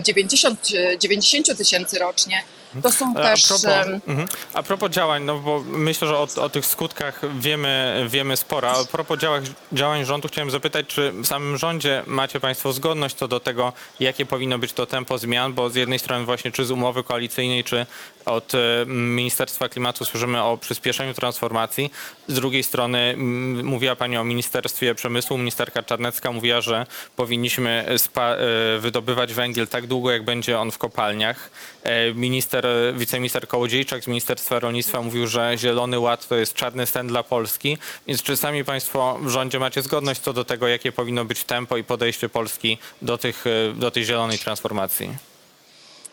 90 0.00 1.50
e, 1.50 1.54
tysięcy 1.54 1.98
rocznie. 1.98 2.42
To 2.82 2.92
są 2.92 3.14
a 3.16 3.22
też... 3.22 3.46
Propos, 3.46 3.64
mhm. 4.06 4.28
A 4.54 4.62
propos 4.62 4.90
działań, 4.90 5.24
no 5.24 5.38
bo 5.38 5.62
myślę, 5.66 6.08
że 6.08 6.16
o, 6.16 6.28
o, 6.36 6.48
tych 6.48 6.66
skutkach 6.66 7.20
wiemy, 7.40 8.06
wiemy 8.08 8.36
sporo. 8.36 8.70
A 8.70 8.84
propos 8.84 9.18
działań, 9.18 9.44
działań 9.72 10.04
rządu 10.04 10.28
chciałem 10.28 10.50
zapytać, 10.50 10.86
czy 10.86 11.12
w 11.12 11.26
samym 11.26 11.58
rządzie 11.58 12.02
macie 12.06 12.40
Państwo 12.40 12.72
zgodność 12.72 13.16
co 13.16 13.28
do 13.28 13.40
tego, 13.40 13.72
jakie 14.00 14.26
powinno 14.26 14.58
być 14.58 14.72
to 14.72 14.86
tempo 14.86 15.18
zmian, 15.18 15.52
bo 15.52 15.70
z 15.70 15.74
jednej 15.74 15.98
strony 15.98 16.24
właśnie 16.24 16.50
czy 16.52 16.64
z 16.64 16.70
umowy 16.70 17.04
koalicyjnej, 17.04 17.64
czy 17.64 17.86
od 18.28 18.54
e, 18.54 18.58
Ministerstwa 18.86 19.68
Klimatu 19.68 20.04
słyszymy 20.04 20.42
o 20.42 20.56
przyspieszeniu 20.56 21.14
transformacji. 21.14 21.92
Z 22.28 22.34
drugiej 22.34 22.62
strony 22.62 23.14
mówiła 23.62 23.96
Pani 23.96 24.16
o 24.16 24.24
Ministerstwie 24.24 24.94
Przemysłu, 24.94 25.38
ministerka 25.38 25.82
Czarnecka 25.82 26.32
mówiła, 26.32 26.60
że 26.60 26.86
powinniśmy 27.16 27.86
e, 27.86 28.78
wydobywać 28.78 29.34
węgiel 29.34 29.68
tak 29.68 29.86
długo, 29.86 30.10
jak 30.10 30.24
będzie 30.24 30.58
on 30.58 30.70
w 30.70 30.78
kopalniach. 30.78 31.50
E, 31.82 32.14
minister, 32.14 32.66
wiceminister 32.96 33.48
Kołodziejczak 33.48 34.04
z 34.04 34.06
Ministerstwa 34.06 34.60
Rolnictwa 34.60 35.02
mówił, 35.02 35.26
że 35.26 35.52
Zielony 35.58 35.98
Ład 35.98 36.28
to 36.28 36.36
jest 36.36 36.54
czarny 36.54 36.86
sen 36.86 37.06
dla 37.06 37.22
Polski. 37.22 37.78
Więc 38.06 38.22
czy 38.22 38.36
sami 38.36 38.64
Państwo 38.64 39.18
w 39.22 39.28
rządzie 39.28 39.58
macie 39.58 39.82
zgodność 39.82 40.20
co 40.20 40.32
do 40.32 40.44
tego, 40.44 40.68
jakie 40.68 40.92
powinno 40.92 41.24
być 41.24 41.44
tempo 41.44 41.76
i 41.76 41.84
podejście 41.84 42.28
Polski 42.28 42.78
do, 43.02 43.18
tych, 43.18 43.44
do 43.74 43.90
tej 43.90 44.04
zielonej 44.04 44.38
transformacji? 44.38 45.27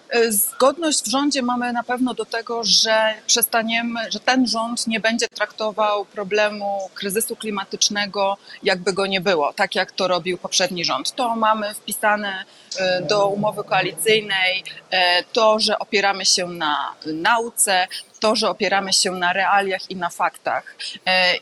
E, 0.09 0.31
zgodność 0.31 1.01
w 1.03 1.07
rządzie 1.07 1.41
mamy 1.41 1.73
na 1.73 1.83
pewno 1.83 2.13
do 2.13 2.25
tego, 2.25 2.63
że 2.63 3.13
przestaniemy, 3.27 3.99
że 4.11 4.19
ten 4.19 4.47
rząd 4.47 4.87
nie 4.87 4.99
będzie 4.99 5.27
traktował 5.27 6.05
problemu 6.05 6.89
kryzysu 6.93 7.35
klimatycznego, 7.35 8.37
jakby 8.63 8.93
go 8.93 9.07
nie 9.07 9.21
było, 9.21 9.53
tak 9.53 9.75
jak 9.75 9.91
to 9.91 10.07
robił 10.07 10.37
poprzedni 10.37 10.85
rząd. 10.85 11.15
To 11.15 11.35
mamy 11.35 11.73
wpisane 11.73 12.45
e, 12.79 13.01
do 13.01 13.27
umowy 13.27 13.63
koalicyjnej, 13.63 14.63
e, 14.91 15.23
to, 15.23 15.59
że 15.59 15.79
opieramy 15.79 16.25
się 16.25 16.47
na 16.47 16.95
nauce, 17.05 17.87
to, 18.19 18.35
że 18.35 18.49
opieramy 18.49 18.93
się 18.93 19.11
na 19.11 19.33
realiach 19.33 19.91
i 19.91 19.95
na 19.95 20.09
faktach. 20.09 20.75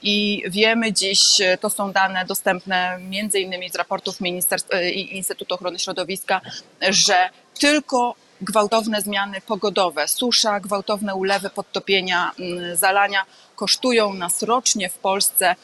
I 0.02 0.44
wiemy 0.48 0.94
dziś, 0.94 1.20
to 1.60 1.70
są 1.70 1.92
dane 1.92 2.26
dostępne 2.26 2.98
między 3.00 3.40
innymi 3.40 3.70
z 3.70 3.76
raportów 3.76 4.22
Ministerstwa 4.22 4.82
i 4.82 5.18
Instytutu 5.18 5.56
Ochrony 5.56 5.80
Środowiska, 5.80 6.42
że 6.90 7.30
tylko 7.60 8.16
gwałtowne 8.44 9.02
zmiany 9.02 9.42
pogodowe, 9.42 10.08
susza, 10.08 10.60
gwałtowne 10.60 11.16
ulewy, 11.16 11.50
podtopienia, 11.50 12.32
mm, 12.40 12.76
zalania 12.76 13.26
kosztują 13.56 14.14
nas 14.14 14.42
rocznie 14.42 14.90
w 14.90 14.98
Polsce 14.98 15.56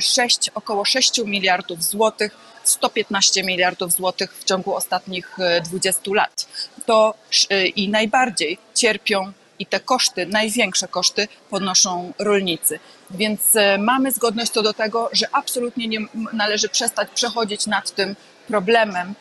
6, 0.00 0.48
mm, 0.48 0.54
około 0.54 0.84
6 0.84 1.24
miliardów 1.24 1.82
złotych, 1.84 2.36
115 2.64 3.42
miliardów 3.42 3.92
złotych 3.92 4.34
w 4.34 4.44
ciągu 4.44 4.74
ostatnich 4.74 5.36
20 5.64 6.10
e, 6.10 6.14
lat. 6.14 6.46
To 6.86 7.14
e, 7.50 7.66
i 7.66 7.88
najbardziej 7.88 8.58
cierpią 8.74 9.32
i 9.58 9.66
te 9.66 9.80
koszty, 9.80 10.26
największe 10.26 10.88
koszty 10.88 11.28
ponoszą 11.50 12.12
rolnicy. 12.18 12.78
Więc 13.10 13.56
e, 13.56 13.78
mamy 13.78 14.12
zgodność 14.12 14.50
co 14.50 14.62
do 14.62 14.72
tego, 14.72 15.10
że 15.12 15.26
absolutnie 15.32 15.88
nie 15.88 15.98
należy 16.32 16.68
przestać 16.68 17.08
przechodzić 17.14 17.66
nad 17.66 17.90
tym 17.94 18.16
problemem 18.48 19.14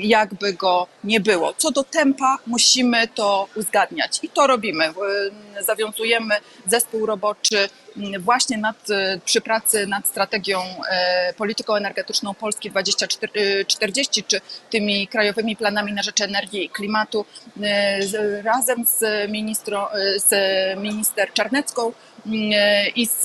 jakby 0.00 0.52
go 0.52 0.86
nie 1.04 1.20
było. 1.20 1.54
Co 1.56 1.70
do 1.70 1.84
tempa, 1.84 2.38
musimy 2.46 3.08
to 3.08 3.48
uzgadniać 3.56 4.18
i 4.22 4.28
to 4.28 4.46
robimy. 4.46 4.92
Zawiązujemy 5.60 6.34
zespół 6.66 7.06
roboczy 7.06 7.68
mm, 7.96 8.22
właśnie 8.22 8.58
nad, 8.58 8.90
e, 8.90 9.18
przy 9.24 9.40
pracy 9.40 9.86
nad 9.86 10.08
strategią 10.08 10.60
e, 10.90 11.34
polityką 11.36 11.74
energetyczną 11.74 12.34
Polski 12.34 12.70
2040, 12.70 14.24
czy 14.24 14.40
tymi 14.70 15.08
krajowymi 15.08 15.56
planami 15.56 15.92
na 15.92 16.02
rzecz 16.02 16.20
energii 16.20 16.64
i 16.64 16.70
klimatu, 16.70 17.24
razem 18.44 18.84
z, 18.86 19.30
ministro, 19.30 19.90
z 20.16 20.30
minister 20.78 21.32
Czarnecką 21.32 21.92
i 22.96 23.06
z, 23.06 23.22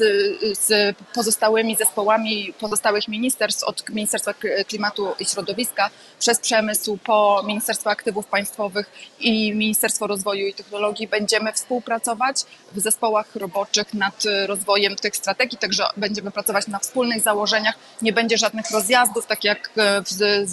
z 0.59 0.95
pozostałymi 1.13 1.75
zespołami 1.75 2.53
pozostałych 2.59 3.07
ministerstw, 3.07 3.63
od 3.63 3.89
Ministerstwa 3.89 4.33
Klimatu 4.67 5.13
i 5.19 5.25
Środowiska 5.25 5.89
przez 6.19 6.39
Przemysł 6.39 6.97
po 6.97 7.43
Ministerstwo 7.47 7.89
Aktywów 7.89 8.25
Państwowych 8.25 8.89
i 9.19 9.53
Ministerstwo 9.55 10.07
Rozwoju 10.07 10.47
i 10.47 10.53
Technologii 10.53 11.07
będziemy 11.07 11.53
współpracować 11.53 12.35
w 12.73 12.79
zespołach 12.79 13.35
roboczych 13.35 13.93
nad 13.93 14.25
e, 14.25 14.47
rozwojem 14.47 14.95
tych 14.95 15.15
strategii, 15.15 15.57
także 15.57 15.83
będziemy 15.97 16.31
pracować 16.31 16.67
na 16.67 16.79
wspólnych 16.79 17.21
założeniach. 17.21 17.75
Nie 18.01 18.13
będzie 18.13 18.37
żadnych 18.37 18.71
rozjazdów, 18.71 19.27
tak 19.27 19.43
jak 19.43 19.69
e, 19.77 20.03
z, 20.05 20.49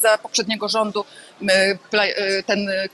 za 0.00 0.18
poprzedniego 0.18 0.68
rządu 0.68 1.04
e, 1.48 2.42
ten 2.42 2.68
e, 2.68 2.88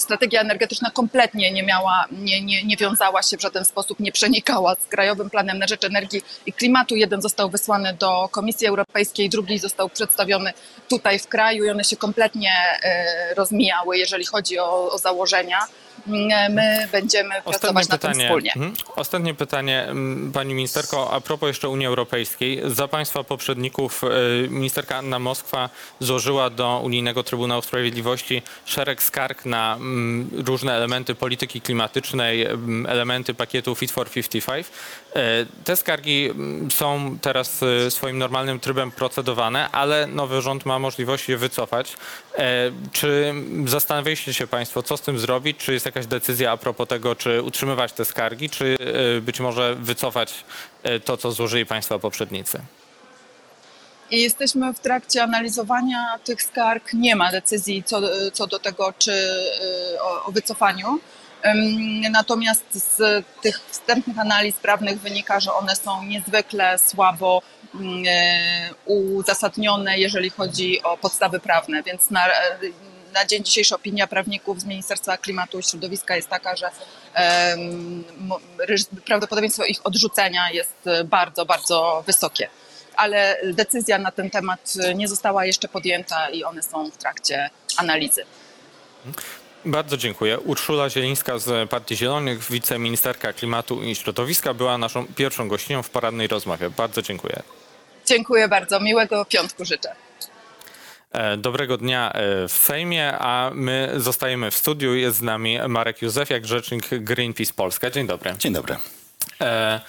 strategia 0.00 0.40
energetyczna 0.40 0.90
kompletnie 0.90 1.52
nie 1.52 1.62
miała, 1.62 2.04
nie, 2.12 2.42
nie, 2.42 2.64
nie 2.64 2.76
wiązała 2.76 3.22
się 3.22 3.36
w 3.36 3.40
żaden 3.40 3.64
sposób, 3.64 4.00
nie 4.00 4.12
przenikała 4.12 4.74
z 4.74 4.86
Krajowym 4.86 5.30
Planem 5.30 5.58
na 5.58 5.66
rzecz 5.66 5.84
Energii 5.84 6.22
i 6.46 6.52
Klimatu. 6.52 6.96
Jeden 6.96 7.22
został 7.22 7.50
wysłany 7.50 7.94
do 7.94 8.28
Komisji 8.28 8.66
Europejskiej, 8.66 9.28
drugi 9.28 9.58
został 9.58 9.88
przedstawiony 9.88 10.52
tutaj 10.88 11.18
w 11.18 11.28
kraju 11.28 11.64
i 11.64 11.70
one 11.70 11.84
się 11.84 11.96
kompletnie 11.96 12.52
e, 12.82 13.34
rozmijały, 13.34 13.98
jeżeli 13.98 14.26
chodzi 14.26 14.58
o, 14.58 14.92
o 14.92 14.98
założenia. 14.98 15.58
Mm, 16.06 16.52
My 16.54 16.88
będziemy 16.92 17.34
pracować 17.44 17.88
nad 17.88 18.00
tym 18.00 18.14
wspólnie. 18.14 18.52
mhm. 18.56 18.74
Ostatnie 18.96 19.34
pytanie, 19.34 19.88
pani 20.32 20.54
ministerko, 20.54 21.10
a 21.12 21.20
propos 21.20 21.46
jeszcze 21.46 21.68
Unii 21.68 21.86
Europejskiej. 21.86 22.60
Za 22.66 22.88
państwa 22.88 23.24
poprzedników 23.24 24.02
y, 24.04 24.48
ministerka 24.50 24.96
Anna 24.96 25.18
Moskwa 25.18 25.70
złożyła 26.00 26.50
do 26.50 26.80
Unijnego 26.84 27.22
Trybunału 27.22 27.62
Sprawiedliwości 27.62 28.42
szereg 28.64 29.02
skarg 29.02 29.44
na 29.44 29.78
różne 30.46 30.72
elementy 30.74 31.14
polityki 31.14 31.60
klimatycznej, 31.60 32.46
elementy 32.88 33.34
pakietu 33.34 33.74
Fit 33.74 33.90
for 33.90 34.10
55. 34.10 34.66
Y, 34.66 35.20
Te 35.64 35.76
skargi 35.76 36.30
są 36.72 37.18
teraz 37.22 37.60
swoim 37.88 38.18
normalnym 38.18 38.60
trybem 38.60 38.90
procedowane, 38.90 39.68
ale 39.70 40.06
nowy 40.06 40.42
rząd 40.42 40.66
ma 40.66 40.78
możliwość 40.78 41.28
je 41.28 41.36
wycofać. 41.36 41.92
E, 42.38 42.70
Czy 42.92 43.34
zastanawialiście 43.66 44.34
się 44.34 44.46
Państwo, 44.46 44.82
co 44.82 44.96
z 44.96 45.00
tym 45.00 45.18
zrobić? 45.18 45.56
Czy 45.56 45.72
jest 45.72 45.86
jakaś 45.90 46.06
decyzja 46.06 46.52
a 46.52 46.56
propos 46.56 46.88
tego, 46.88 47.16
czy 47.16 47.42
utrzymywać 47.42 47.92
te 47.92 48.04
skargi, 48.04 48.50
czy 48.50 48.76
e, 49.16 49.20
być 49.20 49.40
może 49.40 49.74
wycofać 49.74 50.44
e, 50.82 51.00
to, 51.00 51.16
co 51.16 51.32
złożyli 51.32 51.66
Państwa 51.66 51.98
poprzednicy? 51.98 52.60
Jesteśmy 54.10 54.74
w 54.74 54.80
trakcie 54.80 55.22
analizowania 55.22 56.18
tych 56.24 56.42
skarg. 56.42 56.92
Nie 56.92 57.16
ma 57.16 57.32
decyzji 57.32 57.82
co, 57.82 58.00
co 58.32 58.46
do 58.46 58.58
tego, 58.58 58.94
czy 58.98 59.12
y, 59.12 60.02
o, 60.02 60.24
o 60.24 60.32
wycofaniu. 60.32 61.00
Natomiast 62.10 62.64
z 62.74 63.24
tych 63.42 63.60
wstępnych 63.70 64.18
analiz 64.18 64.56
prawnych 64.56 65.00
wynika, 65.00 65.40
że 65.40 65.52
one 65.52 65.76
są 65.76 66.02
niezwykle 66.04 66.78
słabo 66.78 67.42
mm, 67.74 68.02
e, 68.06 68.70
uzasadnione, 68.84 69.98
jeżeli 69.98 70.30
chodzi 70.30 70.82
o 70.82 70.96
podstawy 70.96 71.40
prawne. 71.40 71.82
Więc 71.82 72.10
na, 72.10 72.24
na 73.14 73.26
dzień 73.26 73.44
dzisiejszy 73.44 73.74
opinia 73.74 74.06
prawników 74.06 74.60
z 74.60 74.64
Ministerstwa 74.64 75.16
Klimatu 75.16 75.58
i 75.58 75.62
Środowiska 75.62 76.16
jest 76.16 76.28
taka, 76.28 76.56
że 76.56 76.70
prawdopodobieństwo 79.06 79.64
ich 79.64 79.86
odrzucenia 79.86 80.50
jest 80.50 80.86
e, 80.86 81.04
bardzo, 81.04 81.46
bardzo 81.46 82.04
wysokie 82.06 82.48
ale 82.96 83.40
decyzja 83.44 83.98
na 83.98 84.10
ten 84.10 84.30
temat 84.30 84.74
nie 84.94 85.08
została 85.08 85.44
jeszcze 85.44 85.68
podjęta 85.68 86.30
i 86.30 86.44
one 86.44 86.62
są 86.62 86.90
w 86.90 86.96
trakcie 86.96 87.50
analizy. 87.76 88.24
Bardzo 89.64 89.96
dziękuję. 89.96 90.38
Urszula 90.38 90.90
Zielińska 90.90 91.38
z 91.38 91.70
Partii 91.70 91.96
Zielonych, 91.96 92.50
wiceministerka 92.50 93.32
klimatu 93.32 93.82
i 93.82 93.94
środowiska, 93.94 94.54
była 94.54 94.78
naszą 94.78 95.06
pierwszą 95.06 95.48
gościnią 95.48 95.82
w 95.82 95.90
porannej 95.90 96.28
rozmowie. 96.28 96.70
Bardzo 96.70 97.02
dziękuję. 97.02 97.42
Dziękuję 98.06 98.48
bardzo. 98.48 98.80
Miłego 98.80 99.24
piątku 99.24 99.64
życzę. 99.64 99.94
E, 101.12 101.36
Dobrego 101.36 101.76
dnia 101.76 102.12
e, 102.12 102.48
w 102.48 102.52
Sejmie, 102.52 103.18
a 103.18 103.50
my 103.54 103.92
zostajemy 103.96 104.50
w 104.50 104.56
studiu. 104.56 104.94
Jest 104.94 105.16
z 105.16 105.22
nami 105.22 105.58
Marek 105.68 106.02
Józefiak, 106.02 106.46
rzecznik 106.46 106.88
Greenpeace 106.90 107.52
Polska. 107.54 107.90
Dzień 107.90 108.06
dobry. 108.06 108.34
Dzień 108.38 108.52
dobry. 108.52 108.76
E, 109.40 109.80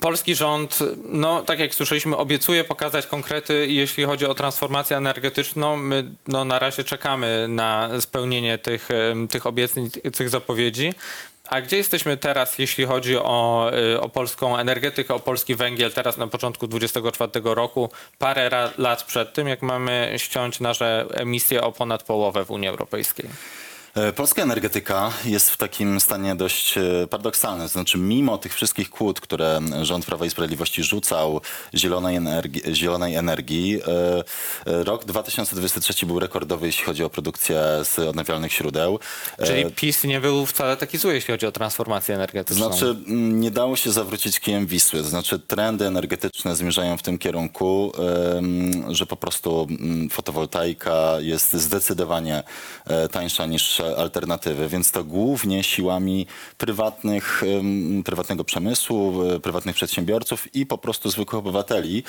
Polski 0.00 0.34
rząd, 0.34 0.78
no 1.04 1.42
tak 1.42 1.58
jak 1.58 1.74
słyszeliśmy, 1.74 2.16
obiecuje 2.16 2.64
pokazać 2.64 3.06
konkrety, 3.06 3.66
jeśli 3.68 4.04
chodzi 4.04 4.26
o 4.26 4.34
transformację 4.34 4.96
energetyczną. 4.96 5.76
My 5.76 6.04
no, 6.28 6.44
na 6.44 6.58
razie 6.58 6.84
czekamy 6.84 7.46
na 7.48 7.88
spełnienie 8.00 8.58
tych, 8.58 8.88
tych 9.30 9.46
obietnic, 9.46 9.94
tych 10.16 10.28
zapowiedzi. 10.28 10.92
A 11.50 11.60
gdzie 11.60 11.76
jesteśmy 11.76 12.16
teraz, 12.16 12.58
jeśli 12.58 12.84
chodzi 12.84 13.16
o, 13.16 13.70
y, 13.94 14.00
o 14.00 14.08
polską 14.08 14.56
energetykę, 14.56 15.14
o 15.14 15.20
polski 15.20 15.54
węgiel, 15.54 15.92
teraz 15.92 16.16
na 16.16 16.26
początku 16.26 16.66
2024 16.66 17.54
roku, 17.54 17.90
parę 18.18 18.70
lat 18.78 19.02
przed 19.02 19.32
tym, 19.32 19.48
jak 19.48 19.62
mamy 19.62 20.14
ściąć 20.16 20.60
nasze 20.60 21.06
emisje 21.14 21.62
o 21.62 21.72
ponad 21.72 22.02
połowę 22.02 22.44
w 22.44 22.50
Unii 22.50 22.68
Europejskiej? 22.68 23.28
E, 23.94 24.12
Polska 24.12 24.42
energetyka 24.42 25.12
jest 25.24 25.50
w 25.50 25.56
takim 25.56 26.00
stanie 26.00 26.34
dość 26.34 26.78
e, 26.78 27.06
paradoksalnym. 27.10 27.68
Znaczy, 27.68 27.98
mimo 27.98 28.38
tych 28.38 28.54
wszystkich 28.54 28.90
kłód, 28.90 29.20
które 29.20 29.60
rząd 29.82 30.04
Prawa 30.04 30.26
i 30.26 30.30
Sprawiedliwości 30.30 30.82
rzucał 30.82 31.40
zielonej 31.74 32.16
energii, 32.16 32.62
zielonej 32.74 33.14
energii 33.14 33.80
e, 34.66 34.84
rok 34.84 35.04
2023 35.04 36.06
był 36.06 36.20
rekordowy, 36.20 36.66
jeśli 36.66 36.84
chodzi 36.84 37.04
o 37.04 37.10
produkcję 37.10 37.62
z 37.82 37.98
odnawialnych 37.98 38.52
źródeł. 38.52 38.98
Czyli 39.46 39.64
PiS 39.70 40.04
nie 40.04 40.20
był 40.20 40.46
wcale 40.46 40.76
taki 40.76 40.98
zły, 40.98 41.14
jeśli 41.14 41.32
chodzi 41.32 41.46
o 41.46 41.52
transformację 41.52 42.14
energetyczną. 42.14 42.66
znaczy, 42.66 42.96
nie 43.08 43.50
dało 43.50 43.76
się 43.76 43.92
zawrócić 43.92 44.40
kijem 44.40 44.66
Wisły. 44.66 45.02
Znaczy, 45.02 45.38
trendy 45.38 45.86
energetyczne 45.86 46.56
zmierzają 46.56 46.96
w 46.96 47.02
tym 47.02 47.18
kierunku, 47.18 47.92
że 48.88 49.06
po 49.06 49.16
prostu 49.16 49.68
fotowoltaika 50.10 51.20
jest 51.20 51.52
zdecydowanie 51.52 52.42
tańsza 53.10 53.46
niż 53.46 53.79
alternatywy, 53.96 54.68
więc 54.68 54.90
to 54.92 55.04
głównie 55.04 55.62
siłami 55.62 56.26
prywatnych, 56.58 57.42
prywatnego 58.04 58.44
przemysłu, 58.44 59.22
e, 59.22 59.40
prywatnych 59.40 59.76
przedsiębiorców 59.76 60.54
i 60.54 60.66
po 60.66 60.78
prostu 60.78 61.10
zwykłych 61.10 61.38
obywateli 61.38 62.02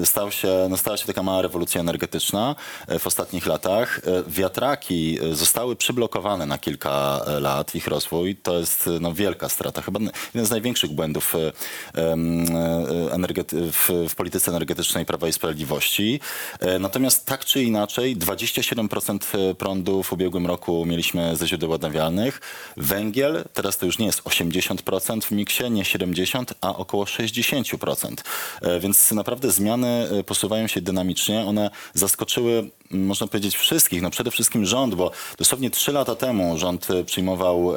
e, 0.00 0.06
stał 0.06 0.32
się, 0.32 0.66
no 0.70 0.76
stała 0.76 0.96
się 0.96 1.06
taka 1.06 1.22
mała 1.22 1.42
rewolucja 1.42 1.80
energetyczna 1.80 2.56
e, 2.86 2.98
w 2.98 3.06
ostatnich 3.06 3.46
latach. 3.46 4.00
Wiatraki 4.26 5.18
zostały 5.32 5.76
przyblokowane 5.76 6.46
na 6.46 6.58
kilka 6.58 7.20
lat, 7.40 7.74
ich 7.74 7.86
rozwój. 7.86 8.36
To 8.36 8.58
jest 8.58 8.90
no, 9.00 9.12
wielka 9.14 9.48
strata, 9.48 9.82
chyba 9.82 10.00
jeden 10.34 10.46
z 10.46 10.50
największych 10.50 10.92
błędów 10.92 11.34
w, 13.72 14.06
w 14.08 14.14
polityce 14.14 14.50
energetycznej 14.50 15.06
Prawa 15.06 15.28
i 15.28 15.32
Sprawiedliwości. 15.32 16.20
Natomiast 16.80 17.26
tak 17.26 17.44
czy 17.44 17.62
inaczej 17.62 18.16
27% 18.16 19.54
prądu 19.54 20.02
w 20.02 20.12
ubiegłym 20.12 20.46
roku 20.46 20.86
mieliśmy 20.88 21.36
ze 21.36 21.46
źródeł 21.46 21.72
odnawialnych. 21.72 22.40
Węgiel, 22.76 23.44
teraz 23.52 23.78
to 23.78 23.86
już 23.86 23.98
nie 23.98 24.06
jest 24.06 24.22
80% 24.22 25.20
w 25.20 25.30
miksie, 25.30 25.70
nie 25.70 25.82
70%, 25.82 26.44
a 26.60 26.76
około 26.76 27.04
60%. 27.04 28.14
E, 28.62 28.80
Więc 28.80 29.12
naprawdę 29.12 29.50
zmiany 29.50 30.08
e, 30.20 30.24
posuwają 30.24 30.66
się 30.66 30.80
dynamicznie. 30.80 31.40
One 31.40 31.70
zaskoczyły, 31.94 32.70
można 32.90 33.26
powiedzieć, 33.26 33.56
wszystkich. 33.56 34.02
No 34.02 34.10
przede 34.10 34.30
wszystkim 34.30 34.66
rząd, 34.66 34.94
bo 34.94 35.10
dosłownie 35.38 35.70
trzy 35.70 35.92
lata 35.92 36.14
temu 36.14 36.58
rząd 36.58 36.90
e, 36.90 37.04
przyjmował 37.04 37.74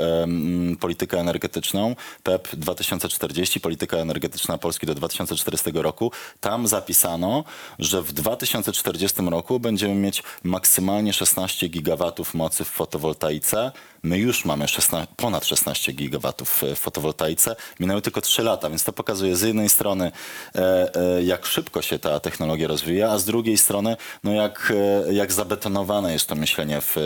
politykę 0.80 1.20
energetyczną 1.20 1.96
PEP 2.24 2.48
2040, 2.56 3.60
polityka 3.60 3.98
energetyczna 3.98 4.58
Polski 4.58 4.88
do 4.88 4.96
2040 4.96 5.72
roku. 5.74 6.12
Tam 6.40 6.68
zapisano, 6.68 7.44
że 7.80 8.02
w 8.02 8.14
2040 8.14 9.22
roku 9.22 9.60
będziemy 9.60 9.96
mieć 9.96 10.24
maksymalnie 10.44 11.14
16 11.14 11.68
gigawatów 11.68 12.34
mocy 12.34 12.64
w 12.64 12.68
fotowoltaice. 12.68 13.72
My 14.04 14.18
już 14.18 14.46
mamy 14.46 14.68
16, 14.68 15.14
ponad 15.18 15.46
16 15.46 15.92
gigawatów 15.92 16.62
w 16.76 16.80
fotowoltaice. 16.80 17.56
Minęły 17.80 18.02
tylko 18.02 18.22
3 18.22 18.44
lata, 18.44 18.70
więc 18.70 18.84
to 18.84 18.94
pokazuje 18.94 19.36
z 19.36 19.42
jednej 19.42 19.70
strony, 19.70 20.12
e, 20.56 20.96
e, 20.96 21.24
jak 21.24 21.46
szybko 21.46 21.82
się 21.82 22.00
ta 22.00 22.20
technologia 22.20 22.68
rozwija, 22.68 23.12
a 23.12 23.18
z 23.18 23.26
drugiej 23.26 23.58
strony, 23.58 23.98
no 24.24 24.34
jak 24.34 24.74
jak 25.12 25.34
zabetonowane 25.34 26.14
jest 26.14 26.28
to 26.28 26.36
myślenie, 26.36 26.82
w, 26.82 26.98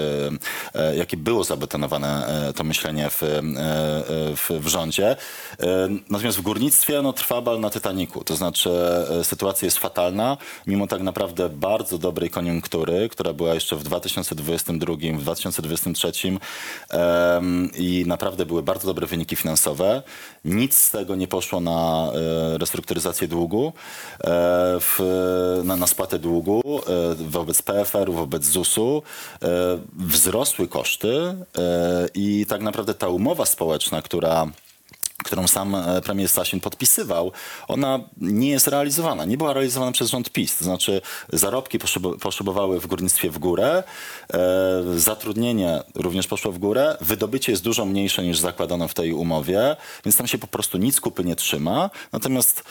e, 0.75 0.95
jakie 0.95 1.17
było 1.17 1.43
zabetonowane 1.43 2.27
e, 2.49 2.53
to 2.53 2.63
myślenie 2.63 3.09
w, 3.09 3.23
e, 3.23 3.41
w, 4.35 4.49
w 4.59 4.67
rządzie. 4.67 5.15
E, 5.59 5.89
Natomiast 6.09 6.37
w 6.37 6.41
górnictwie 6.41 7.01
no, 7.01 7.13
trwa 7.13 7.41
bal 7.41 7.59
na 7.59 7.69
Titaniku, 7.69 8.23
to 8.23 8.35
znaczy 8.35 8.69
e, 9.19 9.23
sytuacja 9.23 9.65
jest 9.65 9.77
fatalna, 9.77 10.37
mimo 10.67 10.87
tak 10.87 11.01
naprawdę 11.01 11.49
bardzo 11.49 11.97
dobrej 11.97 12.29
koniunktury, 12.29 13.09
która 13.09 13.33
była 13.33 13.53
jeszcze 13.53 13.75
w 13.75 13.83
2022, 13.83 14.93
w 15.17 15.21
2023 15.21 16.27
em, 16.27 16.39
i 17.77 18.03
naprawdę 18.07 18.45
były 18.45 18.63
bardzo 18.63 18.87
dobre 18.87 19.07
wyniki 19.07 19.35
finansowe. 19.35 20.03
Nic 20.45 20.77
z 20.77 20.91
tego 20.91 21.15
nie 21.15 21.27
poszło 21.27 21.59
na 21.59 22.11
e, 22.13 22.57
restrukturyzację 22.57 23.27
długu, 23.27 23.67
e, 23.67 24.29
w, 24.79 24.99
na, 25.63 25.75
na 25.75 25.87
spłatę 25.87 26.19
długu 26.19 26.61
e, 26.65 27.15
wobec 27.15 27.61
PFR-u, 27.61 28.13
wobec 28.13 28.45
ZUS-u. 28.45 29.01
Wzrosły 29.93 30.67
koszty 30.67 31.35
i 32.13 32.45
tak 32.49 32.61
naprawdę 32.61 32.93
ta 32.93 33.07
umowa 33.07 33.45
społeczna, 33.45 34.01
która 34.01 34.47
którą 35.25 35.47
sam 35.47 35.75
e, 35.75 36.01
premier 36.01 36.29
Sasin 36.29 36.59
podpisywał, 36.59 37.31
ona 37.67 37.99
nie 38.17 38.49
jest 38.49 38.67
realizowana. 38.67 39.25
Nie 39.25 39.37
była 39.37 39.53
realizowana 39.53 39.91
przez 39.91 40.09
rząd 40.09 40.29
PiS. 40.29 40.57
To 40.57 40.63
znaczy 40.63 41.01
zarobki 41.33 41.79
poszybo- 41.79 42.17
poszybowały 42.19 42.79
w 42.79 42.87
górnictwie 42.87 43.29
w 43.29 43.39
górę, 43.39 43.83
e, 44.33 44.39
zatrudnienie 44.95 45.83
również 45.95 46.27
poszło 46.27 46.51
w 46.51 46.57
górę, 46.59 46.97
wydobycie 47.01 47.51
jest 47.51 47.63
dużo 47.63 47.85
mniejsze 47.85 48.23
niż 48.23 48.39
zakładano 48.39 48.87
w 48.87 48.93
tej 48.93 49.13
umowie, 49.13 49.75
więc 50.05 50.17
tam 50.17 50.27
się 50.27 50.37
po 50.37 50.47
prostu 50.47 50.77
nic 50.77 51.01
kupy 51.01 51.23
nie 51.23 51.35
trzyma. 51.35 51.89
Natomiast 52.11 52.63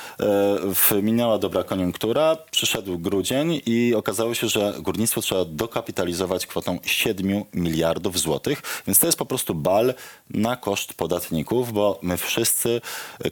e, 0.93 1.03
minęła 1.03 1.38
dobra 1.38 1.64
koniunktura, 1.64 2.37
przyszedł 2.51 2.99
grudzień 2.99 3.61
i 3.67 3.95
okazało 3.95 4.35
się, 4.35 4.49
że 4.49 4.75
górnictwo 4.81 5.21
trzeba 5.21 5.45
dokapitalizować 5.45 6.47
kwotą 6.47 6.79
7 6.83 7.45
miliardów 7.55 8.19
złotych, 8.19 8.62
więc 8.87 8.99
to 8.99 9.07
jest 9.07 9.19
po 9.19 9.27
prostu 9.27 9.55
bal 9.55 9.95
na 10.31 10.57
koszt 10.57 10.95
podatników, 10.95 11.73
bo 11.73 11.99
my 12.03 12.17
wszyscy, 12.17 12.43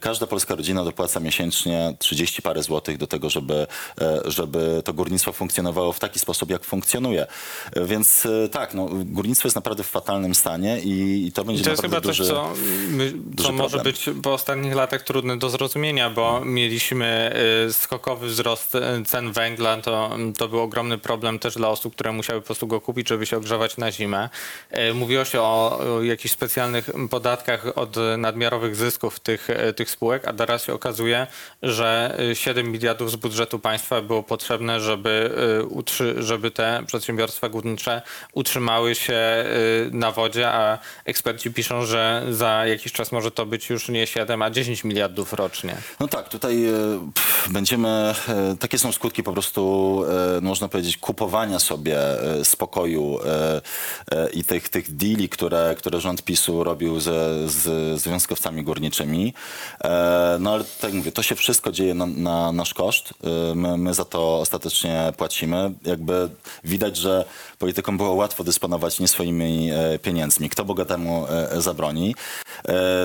każda 0.00 0.26
polska 0.26 0.54
rodzina 0.54 0.84
dopłaca 0.84 1.20
miesięcznie 1.20 1.94
30 1.98 2.42
parę 2.42 2.62
złotych 2.62 2.98
do 2.98 3.06
tego, 3.06 3.30
żeby, 3.30 3.66
e, 4.00 4.20
żeby 4.24 4.82
to 4.84 4.92
górnictwo 4.92 5.32
funkcjonowało 5.32 5.92
w 5.92 6.00
taki 6.00 6.18
sposób, 6.18 6.50
jak 6.50 6.64
funkcjonuje. 6.64 7.26
E, 7.72 7.84
Więc 7.84 8.26
e, 8.26 8.48
tak, 8.48 8.74
no, 8.74 8.88
górnictwo 8.90 9.46
jest 9.46 9.56
naprawdę 9.56 9.82
w 9.82 9.88
fatalnym 9.88 10.34
stanie 10.34 10.80
i, 10.80 11.26
i 11.26 11.32
to 11.32 11.44
będzie 11.44 11.62
I 11.62 11.64
to 11.64 11.70
jest 11.70 11.82
chyba 11.82 11.96
naprawdę 11.96 12.16
coś, 12.16 12.18
duży... 12.18 12.30
co, 12.30 12.52
my, 12.88 13.12
duży 13.12 13.48
co 13.48 13.52
może 13.52 13.76
problem. 13.76 13.94
być 13.94 14.10
po 14.22 14.32
ostatnich 14.32 14.74
latach 14.74 15.02
trudne 15.02 15.36
do 15.36 15.50
zrozumienia, 15.50 16.10
bo 16.10 16.40
mieliśmy 16.44 17.34
y, 17.68 17.72
skokowy 17.72 18.26
wzrost 18.26 18.76
cen 19.06 19.32
węgla. 19.32 19.76
To, 19.76 20.16
to 20.38 20.48
był 20.48 20.60
ogromny 20.60 20.98
problem 20.98 21.38
też 21.38 21.54
dla 21.54 21.68
osób, 21.68 21.94
które 21.94 22.12
musiały 22.12 22.40
po 22.40 22.46
prostu 22.46 22.66
go 22.66 22.80
kupić, 22.80 23.08
żeby 23.08 23.26
się 23.26 23.36
ogrzewać 23.36 23.76
na 23.76 23.92
zimę. 23.92 24.28
Mówiło 24.94 25.24
się 25.24 25.40
o, 25.40 25.78
o 25.78 26.02
jakichś 26.02 26.34
specjalnych 26.34 26.90
podatkach 27.10 27.78
od 27.78 27.96
nadmiarowych 28.18 28.76
zysków 28.76 29.01
tych, 29.10 29.50
y, 29.50 29.72
tych 29.72 29.90
spółek, 29.90 30.28
a 30.28 30.32
teraz 30.32 30.64
się 30.64 30.74
okazuje, 30.74 31.26
że 31.62 32.16
y, 32.30 32.36
7 32.36 32.72
miliardów 32.72 33.10
z 33.10 33.16
budżetu 33.16 33.58
państwa 33.58 34.02
było 34.02 34.22
potrzebne, 34.22 34.80
żeby, 34.80 35.32
utrzy, 35.68 36.14
żeby 36.18 36.50
te 36.50 36.82
przedsiębiorstwa 36.86 37.48
górnicze 37.48 38.02
utrzymały 38.32 38.94
się 38.94 39.44
na 39.90 40.12
wodzie, 40.12 40.48
a 40.48 40.78
eksperci 41.04 41.50
piszą, 41.50 41.86
że 41.86 42.26
za 42.30 42.66
jakiś 42.66 42.92
czas 42.92 43.12
może 43.12 43.30
to 43.30 43.46
być 43.46 43.70
już 43.70 43.88
nie 43.88 44.06
7, 44.06 44.42
a 44.42 44.50
10 44.50 44.84
miliardów 44.84 45.32
rocznie. 45.32 45.76
No 46.00 46.08
tak, 46.08 46.28
tutaj 46.28 46.64
e, 46.64 46.72
pff, 47.14 47.48
będziemy, 47.52 47.88
e, 47.88 48.56
takie 48.60 48.78
są 48.78 48.92
skutki 48.92 49.22
po 49.22 49.32
prostu, 49.32 50.04
e, 50.36 50.40
można 50.40 50.68
powiedzieć, 50.68 50.96
kupowania 50.96 51.58
sobie 51.58 51.98
e, 51.98 52.44
spokoju 52.44 53.18
e, 53.24 53.60
e, 54.12 54.30
i 54.30 54.44
tych, 54.44 54.68
tych 54.68 54.96
deali, 54.96 55.28
które, 55.28 55.74
które 55.78 56.00
rząd 56.00 56.22
PiSu 56.24 56.64
robił 56.64 57.00
ze, 57.00 57.48
z 57.48 58.00
związkowcami 58.00 58.62
górniczymi. 58.62 58.91
E, 59.00 60.36
No 60.40 60.52
ale 60.52 60.64
tak 60.80 60.92
mówię, 60.92 61.12
to 61.12 61.22
się 61.22 61.34
wszystko 61.34 61.72
dzieje 61.72 61.94
na, 61.94 62.06
na 62.06 62.52
nasz 62.52 62.74
koszt. 62.74 63.14
E, 63.24 63.54
My, 63.54 63.78
my 63.78 63.94
za 63.94 64.04
to 64.04 64.40
ostatecznie 64.40 65.12
płacimy. 65.16 65.72
Jakby 65.84 66.28
widać, 66.64 66.96
że 66.96 67.24
politykom 67.58 67.96
było 67.96 68.14
łatwo 68.14 68.44
dysponować 68.44 69.00
nie 69.00 69.08
swoimi 69.08 69.70
e, 69.70 69.98
pieniędzmi. 69.98 70.48
Kto 70.50 70.64
bogatemu 70.64 71.26
zabroni. 71.58 72.14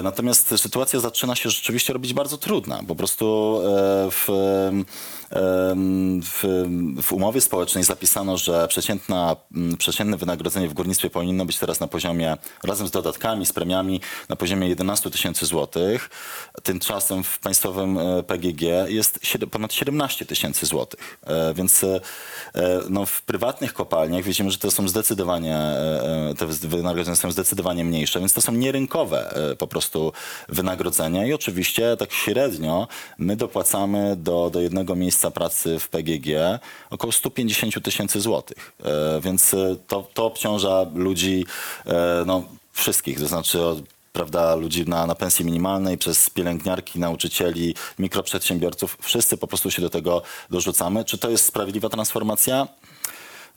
Natomiast 0.03 0.53
sytuacja 0.57 0.99
zaczyna 0.99 1.35
się 1.35 1.49
rzeczywiście 1.49 1.93
robić 1.93 2.13
bardzo 2.13 2.37
trudna. 2.37 2.83
Po 2.87 2.95
prostu 2.95 3.59
w, 4.11 4.27
w, 6.23 6.43
w 7.01 7.13
umowie 7.13 7.41
społecznej 7.41 7.83
zapisano, 7.83 8.37
że 8.37 8.67
przeciętna, 8.67 9.35
przeciętne 9.77 10.17
wynagrodzenie 10.17 10.67
w 10.67 10.73
górnictwie 10.73 11.09
powinno 11.09 11.45
być 11.45 11.57
teraz 11.57 11.79
na 11.79 11.87
poziomie, 11.87 12.37
razem 12.63 12.87
z 12.87 12.91
dodatkami, 12.91 13.45
z 13.45 13.53
premiami, 13.53 14.01
na 14.29 14.35
poziomie 14.35 14.69
11 14.69 15.09
tysięcy 15.09 15.45
złotych. 15.45 15.76
Tymczasem 16.63 17.23
w 17.23 17.39
państwowym 17.39 17.97
e, 17.97 18.23
PGG 18.23 18.61
jest 18.87 19.19
ponad 19.51 19.73
17 19.73 20.25
tysięcy 20.25 20.65
złotych. 20.65 21.19
E, 21.27 21.53
Więc 21.53 21.83
e, 21.83 21.99
no, 22.89 23.05
w 23.05 23.21
prywatnych 23.21 23.73
kopalniach 23.73 24.23
widzimy, 24.23 24.51
że 24.51 24.57
to 24.57 24.71
są 24.71 24.87
zdecydowanie, 24.87 25.57
te 26.37 26.45
wynagrodzenia 26.45 27.15
są 27.15 27.31
zdecydowanie 27.31 27.85
mniejsze, 27.85 28.19
więc 28.19 28.33
to 28.33 28.41
są 28.41 28.51
nierynkowe 28.51 29.35
po 29.57 29.67
prostu 29.67 30.11
wynagrodzenia 30.49 31.25
i 31.25 31.33
oczywiście 31.33 31.97
tak 31.97 32.11
średnio 32.11 32.87
my 33.17 33.35
dopłacamy 33.35 34.15
do, 34.15 34.49
do 34.49 34.61
jednego 34.61 34.95
miejsca 34.95 35.31
pracy 35.31 35.79
w 35.79 35.89
PGG 35.89 36.59
około 36.89 37.11
150 37.11 37.83
tysięcy 37.83 38.21
złotych. 38.21 38.73
Więc 39.21 39.55
to, 39.87 40.07
to 40.13 40.25
obciąża 40.25 40.85
ludzi, 40.95 41.45
no 42.25 42.43
wszystkich, 42.73 43.19
to 43.19 43.27
znaczy 43.27 43.59
prawda, 44.17 44.55
ludzi 44.55 44.85
na, 44.85 45.05
na 45.05 45.15
pensji 45.15 45.45
minimalnej, 45.45 45.97
przez 45.97 46.29
pielęgniarki, 46.29 46.99
nauczycieli, 46.99 47.75
mikroprzedsiębiorców. 47.99 48.97
Wszyscy 49.01 49.37
po 49.37 49.47
prostu 49.47 49.71
się 49.71 49.81
do 49.81 49.89
tego 49.89 50.21
dorzucamy. 50.49 51.05
Czy 51.05 51.17
to 51.17 51.29
jest 51.29 51.45
sprawiedliwa 51.45 51.89
transformacja? 51.89 52.67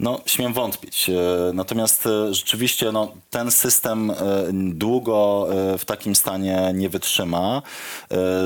No, 0.00 0.20
śmiem 0.26 0.52
wątpić. 0.52 1.10
E, 1.10 1.12
Natomiast 1.54 2.06
e, 2.06 2.34
rzeczywiście 2.34 2.92
no, 2.92 3.12
ten 3.30 3.50
system 3.50 4.10
e, 4.10 4.14
długo 4.52 5.48
w 5.78 5.84
takim 5.84 6.14
stanie 6.14 6.72
nie 6.74 6.88
wytrzyma. 6.88 7.62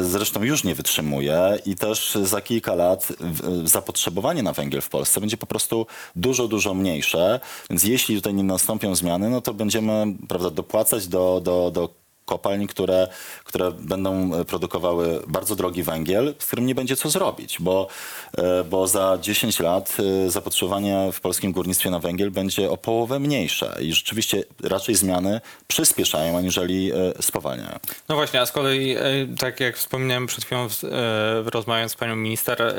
Zresztą 0.01 0.43
już 0.43 0.65
nie 0.65 0.75
wytrzymuje 0.75 1.59
i 1.67 1.75
też 1.75 2.19
za 2.23 2.41
kilka 2.41 2.75
lat 2.75 3.09
zapotrzebowanie 3.65 4.43
na 4.43 4.53
węgiel 4.53 4.81
w 4.81 4.89
Polsce 4.89 5.21
będzie 5.21 5.37
po 5.37 5.47
prostu 5.47 5.87
dużo, 6.17 6.49
dużo 6.49 6.75
mniejsze. 6.75 7.41
Więc 7.71 7.85
jeśli 7.85 8.17
tutaj 8.17 8.35
nie 8.35 8.43
nastąpią 8.43 8.95
zmiany, 8.95 9.31
no 9.31 9.41
to 9.41 9.55
będziemy 9.55 10.07
prawda, 10.29 10.51
dopłacać 10.51 11.09
do, 11.09 11.41
do, 11.45 11.71
do 11.71 12.04
kopalni, 12.25 12.67
które, 12.67 13.09
które 13.45 13.73
będą 13.73 14.31
produkowały 14.45 15.23
bardzo 15.27 15.57
drogi 15.57 15.83
węgiel, 15.83 16.35
z 16.39 16.47
którym 16.47 16.67
nie 16.67 16.75
będzie 16.75 16.97
co 16.97 17.11
zrobić, 17.11 17.57
bo, 17.61 17.89
e, 18.39 18.65
bo 18.65 18.89
za 18.89 19.19
10 19.21 19.61
lat 19.61 19.97
e, 20.27 20.31
zapotrzebowanie 20.31 21.11
w 21.13 21.21
polskim 21.21 21.53
górnictwie 21.53 21.91
na 21.91 21.99
węgiel 21.99 22.31
będzie 22.31 22.71
o 22.71 22.77
połowę 22.77 23.19
mniejsze 23.19 23.77
i 23.81 23.93
rzeczywiście 23.93 24.45
raczej 24.63 24.95
zmiany 24.95 25.41
przyspieszają, 25.69 26.39
aniżeli 26.39 26.93
e, 26.93 27.23
spowalniają. 27.23 27.79
No 28.09 28.15
właśnie, 28.15 28.41
a 28.41 28.47
z 28.47 28.53
kolei, 28.53 28.97
tak 29.39 29.61
jak 29.61 29.77
wspominałem 29.77 30.27
przed 30.27 30.45
chwilą, 30.45 30.69
rozmawiając 31.45 31.93
z 31.93 31.97
panią 31.97 32.17
minister, 32.17 32.75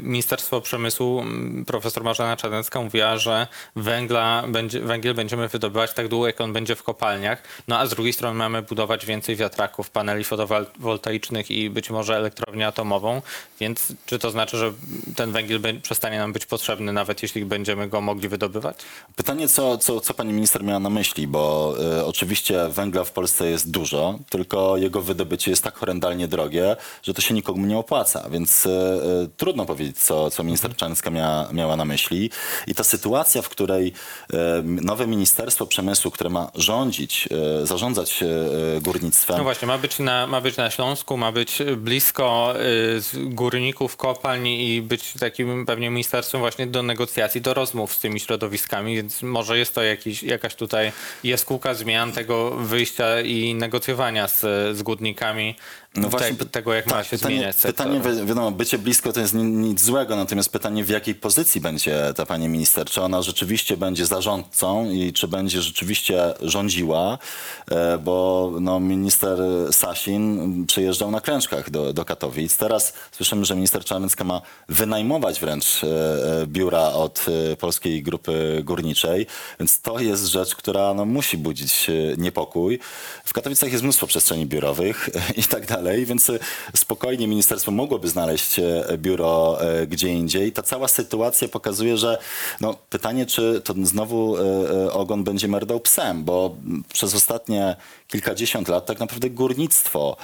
Ministerstwo 0.00 0.60
Przemysłu, 0.60 1.24
profesor 1.66 2.04
Marzena 2.04 2.36
Czarnecka 2.36 2.80
mówiła, 2.80 3.16
że 3.16 3.46
węgla 3.76 4.44
węgiel 4.82 5.14
będziemy 5.14 5.48
wydobywać 5.48 5.92
tak 5.92 6.08
długo, 6.08 6.26
jak 6.26 6.40
on 6.40 6.52
będzie 6.52 6.76
w 6.76 6.82
kopalniach, 6.82 7.42
no 7.68 7.78
a 7.78 7.86
z 7.86 7.90
drugiej 7.90 8.12
strony 8.12 8.38
mamy 8.38 8.62
budować 8.88 9.06
więcej 9.06 9.36
wiatraków, 9.36 9.90
paneli 9.90 10.24
fotowoltaicznych 10.24 11.50
i 11.50 11.70
być 11.70 11.90
może 11.90 12.16
elektrownię 12.16 12.66
atomową, 12.66 13.22
więc 13.60 13.92
czy 14.06 14.18
to 14.18 14.30
znaczy, 14.30 14.56
że 14.56 14.72
ten 15.16 15.32
węgiel 15.32 15.60
przestanie 15.82 16.18
nam 16.18 16.32
być 16.32 16.46
potrzebny, 16.46 16.92
nawet 16.92 17.22
jeśli 17.22 17.44
będziemy 17.44 17.88
go 17.88 18.00
mogli 18.00 18.28
wydobywać? 18.28 18.76
Pytanie, 19.16 19.48
co, 19.48 19.78
co, 19.78 20.00
co 20.00 20.14
pani 20.14 20.32
minister 20.32 20.64
miała 20.64 20.80
na 20.80 20.90
myśli, 20.90 21.26
bo 21.26 21.74
e, 21.98 22.06
oczywiście 22.06 22.68
węgla 22.68 23.04
w 23.04 23.12
Polsce 23.12 23.50
jest 23.50 23.70
dużo, 23.70 24.18
tylko 24.28 24.76
jego 24.76 25.02
wydobycie 25.02 25.50
jest 25.50 25.64
tak 25.64 25.76
horrendalnie 25.76 26.28
drogie, 26.28 26.76
że 27.02 27.14
to 27.14 27.20
się 27.20 27.34
nikomu 27.34 27.66
nie 27.66 27.78
opłaca, 27.78 28.30
więc 28.30 28.66
e, 28.66 28.70
e, 28.70 29.28
trudno 29.36 29.66
powiedzieć, 29.66 29.98
co, 29.98 30.30
co 30.30 30.42
minister 30.44 30.76
Czarnecka 30.76 31.10
miała, 31.10 31.52
miała 31.52 31.76
na 31.76 31.84
myśli. 31.84 32.30
I 32.66 32.74
ta 32.74 32.84
sytuacja, 32.84 33.42
w 33.42 33.48
której 33.48 33.92
e, 34.32 34.62
nowe 34.62 35.06
Ministerstwo 35.06 35.66
Przemysłu, 35.66 36.10
które 36.10 36.30
ma 36.30 36.50
rządzić, 36.54 37.28
e, 37.62 37.66
zarządzać 37.66 38.22
e, 38.22 38.26
górnictwem, 38.80 39.36
No 39.36 39.42
właśnie, 39.42 39.68
ma 39.68 39.78
być 39.78 39.98
na, 39.98 40.26
ma 40.26 40.40
być 40.40 40.56
na 40.56 40.70
Śląsku, 40.70 41.16
ma 41.16 41.32
być 41.32 41.58
blisko 41.76 42.54
y, 43.14 43.24
górników, 43.24 43.96
kopalń 43.96 44.46
i 44.46 44.82
być 44.82 45.12
takim 45.20 45.66
pewnie 45.66 45.90
ministerstwem 45.90 46.40
właśnie 46.40 46.66
do 46.66 46.82
negocjacji, 46.82 47.40
do 47.40 47.54
rozmów 47.54 47.94
z 47.94 48.00
tymi 48.00 48.20
środowiskami, 48.20 48.96
więc 48.96 49.22
może 49.22 49.58
jest 49.58 49.74
to 49.74 49.82
jakiś, 49.82 50.22
jakaś 50.22 50.54
tutaj 50.54 50.92
jaskółka 51.24 51.74
zmian 51.74 52.12
tego 52.12 52.50
wyjścia 52.50 53.20
i 53.20 53.54
negocjowania 53.54 54.28
z, 54.28 54.40
z 54.76 54.82
górnikami 54.82 55.54
No 55.98 56.08
te, 56.08 56.18
właśnie, 56.18 56.36
tego, 56.36 56.74
jak 56.74 56.86
ma 56.86 57.04
się 57.04 57.10
pytanie, 57.16 57.52
pytanie, 57.62 58.00
wi- 58.00 58.26
wiadomo, 58.26 58.50
bycie 58.50 58.78
blisko 58.78 59.12
to 59.12 59.20
jest 59.20 59.34
ni- 59.34 59.44
nic 59.44 59.82
złego, 59.82 60.16
natomiast 60.16 60.52
pytanie, 60.52 60.84
w 60.84 60.88
jakiej 60.88 61.14
pozycji 61.14 61.60
będzie 61.60 62.12
ta 62.16 62.26
pani 62.26 62.48
minister? 62.48 62.86
Czy 62.86 63.02
ona 63.02 63.22
rzeczywiście 63.22 63.76
będzie 63.76 64.06
zarządcą 64.06 64.90
i 64.90 65.12
czy 65.12 65.28
będzie 65.28 65.62
rzeczywiście 65.62 66.34
rządziła? 66.40 67.18
E, 67.70 67.98
Bo 67.98 68.52
no, 68.60 68.80
minister 68.80 69.38
Sasin 69.70 70.66
przyjeżdżał 70.66 71.10
na 71.10 71.20
klęczkach 71.20 71.70
do, 71.70 71.92
do 71.92 72.04
Katowic. 72.04 72.56
Teraz 72.56 72.92
słyszymy, 73.12 73.44
że 73.44 73.54
minister 73.54 73.84
Czarnecka 73.84 74.24
ma 74.24 74.40
wynajmować 74.68 75.40
wręcz 75.40 75.84
e, 75.84 75.86
e, 76.42 76.46
biura 76.46 76.82
od 76.92 77.26
Polskiej 77.58 78.02
Grupy 78.02 78.62
Górniczej, 78.64 79.26
więc 79.60 79.80
to 79.80 79.98
jest 80.00 80.26
rzecz, 80.26 80.54
która 80.54 80.94
no, 80.94 81.04
musi 81.04 81.38
budzić 81.38 81.86
niepokój. 82.18 82.78
W 83.24 83.32
Katowicach 83.32 83.72
jest 83.72 83.82
mnóstwo 83.84 84.06
przestrzeni 84.06 84.46
biurowych 84.46 85.08
i 85.36 85.42
tak 85.42 85.66
dalej, 85.66 85.87
więc 85.96 86.30
e, 86.30 86.38
spokojnie 86.76 87.28
ministerstwo 87.28 87.70
mogłoby 87.70 88.08
znaleźć 88.08 88.58
e, 88.58 88.84
biuro 88.98 89.58
e, 89.60 89.86
gdzie 89.86 90.08
indziej. 90.08 90.52
Ta 90.52 90.62
cała 90.62 90.88
sytuacja 90.88 91.48
pokazuje, 91.48 91.96
że 91.96 92.18
no, 92.60 92.74
pytanie, 92.90 93.26
czy 93.26 93.62
to 93.64 93.74
znowu 93.82 94.36
ogon 94.92 95.24
będzie 95.24 95.48
merdał 95.48 95.80
psem, 95.80 96.24
bo 96.24 96.56
przez 96.92 97.14
ostatnie 97.14 97.76
kilkadziesiąt 98.08 98.68
lat 98.68 98.86
tak 98.86 99.00
naprawdę 99.00 99.30
górnictwo 99.30 100.16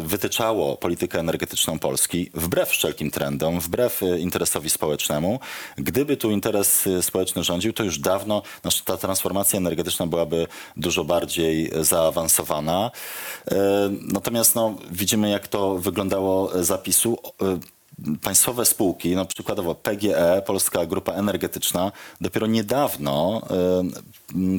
wytyczało 0.00 0.76
politykę 0.76 1.18
energetyczną 1.18 1.78
Polski 1.78 2.30
wbrew 2.34 2.68
wszelkim 2.68 3.10
trendom, 3.10 3.60
wbrew 3.60 4.00
interesowi 4.18 4.70
społecznemu. 4.70 5.40
Gdyby 5.76 6.16
tu 6.16 6.30
interes 6.30 6.88
społeczny 7.00 7.44
rządził, 7.44 7.72
to 7.72 7.84
już 7.84 7.98
dawno 7.98 8.42
nasza 8.64 8.84
ta 8.84 8.96
transformacja 8.96 9.56
energetyczna 9.56 10.06
byłaby 10.06 10.46
dużo 10.76 11.04
bardziej 11.04 11.70
zaawansowana. 11.80 12.90
Natomiast 14.02 14.54
no, 14.54 14.74
widzimy, 14.90 15.30
jak 15.30 15.48
to 15.48 15.78
wyglądało 15.78 16.64
zapisu. 16.64 17.18
Państwowe 18.22 18.64
spółki, 18.64 19.16
no 19.16 19.24
przykładowo 19.24 19.74
PGE, 19.74 20.42
Polska 20.46 20.86
Grupa 20.86 21.12
Energetyczna, 21.12 21.92
dopiero 22.20 22.46
niedawno 22.46 23.42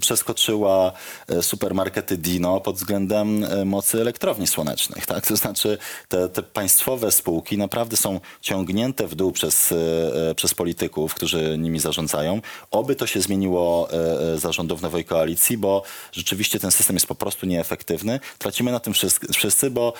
przeskoczyła 0.02 0.91
e, 1.28 1.43
supermarkety 1.43 2.17
Dino 2.17 2.62
pod 2.62 2.75
względem 2.75 3.43
e, 3.43 3.65
mocy 3.65 4.02
elektrowni 4.02 4.47
słonecznych. 4.47 5.06
Tak? 5.06 5.28
To 5.28 5.36
znaczy 5.36 5.78
te, 6.08 6.30
te 6.30 6.43
państwowe 6.43 7.12
spółki 7.12 7.58
naprawdę 7.58 7.97
są 7.97 8.19
ciągnięte 8.41 9.08
w 9.08 9.15
dół 9.15 9.32
przez, 9.32 9.71
e, 9.71 10.36
przez 10.36 10.54
polityków, 10.54 11.13
którzy 11.13 11.58
nimi 11.58 11.80
zarządzają. 11.80 12.41
Oby 12.71 12.95
to 12.95 13.08
się 13.08 13.21
zmieniło 13.21 13.89
e, 13.91 14.34
e, 14.34 14.38
za 14.38 14.52
rządów 14.52 14.82
nowej 14.82 15.06
koalicji, 15.06 15.58
bo 15.58 15.84
rzeczywiście 16.12 16.60
ten 16.60 16.71
system 16.71 16.95
jest 16.95 17.08
po 17.08 17.15
prostu 17.15 17.45
nieefektywny. 17.45 18.19
Tracimy 18.38 18.71
na 18.71 18.80
tym 18.80 18.93
wszyscy- 18.93 19.69
bo 19.71 19.93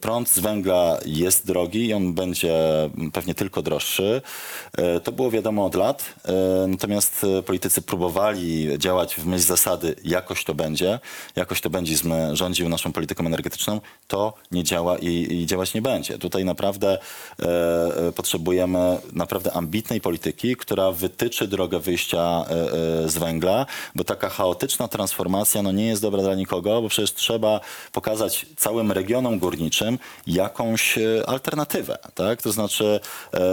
prąd 0.00 0.28
z 0.28 0.38
węgla 0.38 0.98
jest 1.06 1.46
drogi 1.46 1.86
i 1.86 1.94
on 1.94 2.14
będzie 2.14 2.54
pewnie 3.12 3.34
tylko 3.34 3.62
droższy. 3.62 4.22
E, 4.78 5.00
To 5.00 5.12
było 5.12 5.30
wiadomo 5.30 5.64
od 5.64 5.74
lat, 5.74 6.14
e, 6.24 6.32
natomiast 6.68 7.26
e, 7.38 7.42
politycy 7.42 7.82
próbowali 7.82 8.78
działać 8.78 9.14
w 9.14 9.26
myśl 9.26 9.44
zasady 9.44 9.94
jakoś 10.04 10.44
to 10.44 10.54
będzie, 10.54 11.00
jakoś 11.36 11.60
to 11.60 11.70
będzie 11.70 11.96
rządził 12.32 12.68
naszą 12.68 12.92
polityką 12.92 13.26
energetyczną, 13.26 13.80
to 14.08 14.34
nie 14.52 14.64
działa 14.64 14.98
i, 14.98 15.08
i 15.08 15.46
działać 15.46 15.74
nie 15.74 15.82
będzie. 15.82 16.18
Tutaj 16.18 16.44
naprawdę 16.44 16.98
potrzebujemy 18.16 18.98
naprawdę 19.12 19.52
ambitnej 19.52 20.00
polityki, 20.00 20.56
która 20.56 20.92
wytyczy 20.92 21.48
drogę 21.48 21.78
wyjścia 21.78 22.44
z 23.06 23.18
węgla, 23.18 23.66
bo 23.94 24.04
taka 24.04 24.28
chaotyczna 24.28 24.88
transformacja 24.88 25.62
no, 25.62 25.72
nie 25.72 25.86
jest 25.86 26.02
dobra 26.02 26.22
dla 26.22 26.34
nikogo, 26.34 26.82
bo 26.82 26.88
przecież 26.88 27.14
trzeba 27.14 27.60
pokazać 27.92 28.46
całym 28.56 28.92
regionom 28.92 29.38
górniczym 29.38 29.98
jakąś 30.26 30.98
alternatywę. 31.26 31.98
Tak? 32.14 32.42
To 32.42 32.52
znaczy 32.52 32.71
e, 32.80 33.00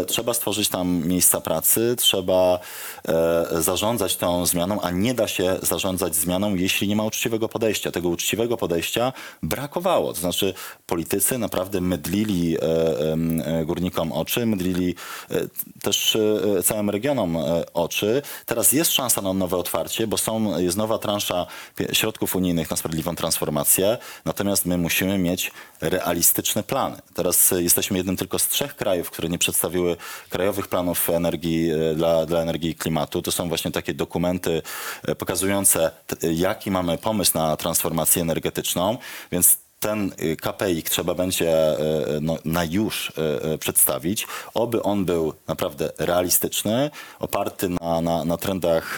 trzeba 0.05 0.33
stworzyć 0.33 0.69
tam 0.69 1.07
miejsca 1.07 1.41
pracy, 1.41 1.95
trzeba 1.97 2.59
e, 3.07 3.61
zarządzać 3.61 4.15
tą 4.15 4.45
zmianą, 4.45 4.81
a 4.81 4.91
nie 4.91 5.13
da 5.13 5.27
się 5.27 5.59
zarządzać 5.61 6.15
zmianą, 6.15 6.55
jeśli 6.55 6.87
nie 6.87 6.95
ma 6.95 7.03
uczciwego 7.03 7.49
podejścia. 7.49 7.91
Tego 7.91 8.09
uczciwego 8.09 8.57
podejścia 8.57 9.13
brakowało. 9.43 10.13
To 10.13 10.19
znaczy 10.19 10.53
politycy 10.87 11.37
naprawdę 11.37 11.81
mydlili 11.81 12.57
e, 12.57 12.61
e, 12.61 13.65
górnikom 13.65 14.11
oczy, 14.11 14.45
mydlili 14.45 14.95
e, 15.31 15.35
też 15.81 16.15
e, 16.15 16.63
całym 16.63 16.89
regionom 16.89 17.37
oczy. 17.73 18.21
Teraz 18.45 18.71
jest 18.71 18.91
szansa 18.91 19.21
na 19.21 19.33
nowe 19.33 19.57
otwarcie, 19.57 20.07
bo 20.07 20.17
są, 20.17 20.59
jest 20.59 20.77
nowa 20.77 20.97
transza 20.97 21.47
środków 21.93 22.35
unijnych 22.35 22.71
na 22.71 22.77
sprawiedliwą 22.77 23.15
transformację, 23.15 23.97
natomiast 24.25 24.65
my 24.65 24.77
musimy 24.77 25.17
mieć 25.17 25.51
realistyczne 25.81 26.63
plany. 26.63 26.97
Teraz 27.13 27.53
jesteśmy 27.57 27.97
jednym 27.97 28.17
tylko 28.17 28.39
z 28.39 28.47
trzech 28.47 28.75
krajów, 28.75 29.08
które 29.11 29.29
nie 29.29 29.37
przedstawiły 29.37 29.97
krajowych 30.29 30.67
planów 30.67 31.09
energii 31.09 31.71
e, 31.71 31.95
dla, 31.95 32.25
dla 32.25 32.39
energii 32.41 32.69
i 32.69 32.75
klimatu. 32.75 33.21
To 33.21 33.31
są 33.31 33.47
właśnie 33.49 33.71
takie 33.71 33.93
dokumenty 33.93 34.61
e, 35.07 35.15
pokazujące, 35.15 35.91
t- 36.07 36.33
jaki 36.33 36.71
mamy 36.71 36.97
pomysł 36.97 37.31
na 37.37 37.57
transformację 37.57 38.21
energetyczną, 38.21 38.97
więc 39.31 39.68
ten 39.79 40.11
y, 40.21 40.35
KPI 40.35 40.83
trzeba 40.83 41.13
będzie 41.13 41.79
y, 41.79 42.21
no, 42.21 42.37
na 42.45 42.63
już 42.63 43.13
y, 43.53 43.57
przedstawić. 43.57 44.27
Oby 44.53 44.83
on 44.83 45.05
był 45.05 45.33
naprawdę 45.47 45.91
realistyczny, 45.97 46.91
oparty 47.19 47.69
na, 47.69 48.01
na, 48.01 48.25
na 48.25 48.37
trendach 48.37 48.97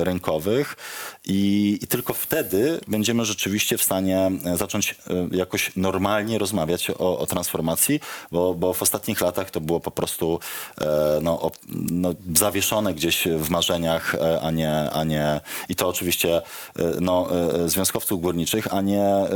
rynkowych 0.00 0.76
i, 1.24 1.78
i 1.82 1.86
tylko 1.86 2.14
wtedy 2.14 2.80
będziemy 2.88 3.24
rzeczywiście 3.24 3.78
w 3.78 3.82
stanie 3.82 4.30
zacząć 4.54 4.94
jakoś 5.30 5.72
normalnie 5.76 6.38
rozmawiać 6.38 6.90
o, 6.90 7.18
o 7.18 7.26
transformacji, 7.26 8.00
bo, 8.32 8.54
bo 8.54 8.74
w 8.74 8.82
ostatnich 8.82 9.20
latach 9.20 9.50
to 9.50 9.60
było 9.60 9.80
po 9.80 9.90
prostu 9.90 10.40
e, 10.80 11.18
no, 11.22 11.50
no, 11.90 12.14
zawieszone 12.34 12.94
gdzieś 12.94 13.28
w 13.28 13.50
marzeniach, 13.50 14.14
e, 14.14 14.40
a 14.40 14.50
nie, 14.50 14.90
a 14.90 15.04
nie 15.04 15.40
i 15.68 15.74
to 15.74 15.88
oczywiście 15.88 16.36
e, 16.36 16.42
no, 17.00 17.28
e, 17.64 17.68
związkowców 17.68 18.20
górniczych, 18.20 18.74
a 18.74 18.80
nie 18.80 19.02
e, 19.02 19.28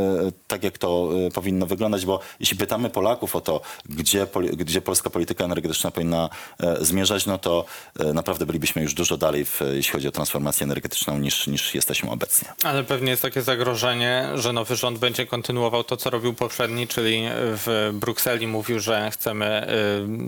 tak 0.46 0.62
jak 0.66 0.78
to 0.78 1.08
e, 1.26 1.30
powinno 1.30 1.66
wyglądać, 1.66 2.06
bo 2.06 2.20
jeśli 2.40 2.56
pytamy 2.56 2.90
Polaków 2.90 3.36
o 3.36 3.40
to, 3.40 3.60
gdzie, 3.88 4.26
gdzie 4.52 4.80
polska 4.80 5.10
polityka 5.10 5.44
energetyczna 5.44 5.90
powinna 5.90 6.28
e, 6.60 6.84
zmierzać, 6.84 7.26
no 7.26 7.38
to 7.38 7.64
e, 7.98 8.12
naprawdę 8.12 8.46
bylibyśmy 8.46 8.82
już 8.82 8.94
dużo 8.94 9.16
dalej, 9.16 9.44
w, 9.44 9.60
jeśli 9.72 9.92
chodzi 9.92 10.08
o 10.08 10.12
transformację 10.12 10.64
energetyczną, 10.64 11.18
niż, 11.18 11.46
niż 11.46 11.74
jesteśmy 11.74 12.10
obecnie. 12.10 12.48
Ale 12.64 12.84
pewnie 12.84 13.10
jest 13.10 13.22
takie 13.22 13.42
zagrożenie, 13.42 14.28
że 14.34 14.52
nowy 14.52 14.76
rząd 14.76 14.98
będzie 14.98 15.26
kontynuował 15.26 15.84
to, 15.84 15.96
co 15.96 16.10
robił 16.10 16.34
poprzedni, 16.34 16.88
czyli 16.88 17.22
w 17.32 17.90
Brukseli 17.94 18.46
mówił, 18.46 18.80
że 18.80 19.10
chcemy 19.10 19.66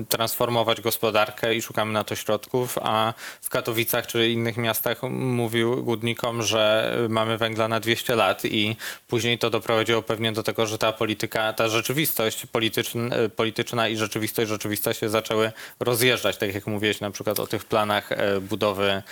y, 0.02 0.04
transformować 0.04 0.80
gospodarkę 0.80 1.54
i 1.54 1.62
szukamy 1.62 1.92
na 1.92 2.04
to 2.04 2.14
środków, 2.14 2.78
a 2.82 3.14
w 3.40 3.48
Katowicach 3.48 4.06
czy 4.06 4.28
innych 4.28 4.56
miastach 4.56 5.02
mówił 5.10 5.84
górnikom, 5.84 6.42
że 6.42 6.94
mamy 7.08 7.38
węgla 7.38 7.68
na 7.68 7.80
200 7.80 8.16
lat 8.16 8.44
i 8.44 8.76
później 9.08 9.38
to 9.38 9.50
doprowadziło 9.50 10.02
pewnie 10.02 10.27
do 10.32 10.42
tego, 10.42 10.66
że 10.66 10.78
ta 10.78 10.92
polityka, 10.92 11.52
ta 11.52 11.68
rzeczywistość 11.68 12.46
polityczna, 12.46 13.16
polityczna 13.36 13.88
i 13.88 13.96
rzeczywistość 13.96 14.48
rzeczywista 14.48 14.94
się 14.94 15.08
zaczęły 15.08 15.52
rozjeżdżać, 15.80 16.36
tak 16.36 16.54
jak 16.54 16.66
mówiłeś 16.66 17.00
na 17.00 17.10
przykład 17.10 17.40
o 17.40 17.46
tych 17.46 17.64
planach 17.64 18.12
e, 18.12 18.40
budowy 18.40 19.02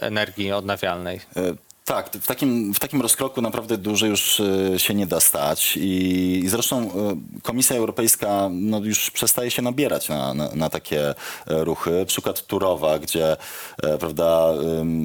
energii 0.00 0.52
odnawialnej. 0.52 1.20
Tak, 1.86 2.10
w 2.10 2.26
takim, 2.26 2.74
w 2.74 2.78
takim 2.78 3.02
rozkroku 3.02 3.42
naprawdę 3.42 3.78
dużo 3.78 4.06
już 4.06 4.40
e, 4.40 4.78
się 4.78 4.94
nie 4.94 5.06
da 5.06 5.20
stać 5.20 5.78
i, 5.80 6.44
zresztą 6.46 6.82
e, 6.82 6.90
Komisja 7.42 7.76
Europejska 7.76 8.48
no, 8.52 8.78
już 8.78 9.10
przestaje 9.10 9.50
się 9.50 9.62
nabierać 9.62 10.08
na, 10.08 10.34
na, 10.34 10.48
na 10.54 10.70
takie 10.70 11.08
e, 11.10 11.14
ruchy. 11.46 12.04
Przykład 12.06 12.46
Turowa, 12.46 12.98
gdzie 12.98 13.36
prawda, 13.98 14.54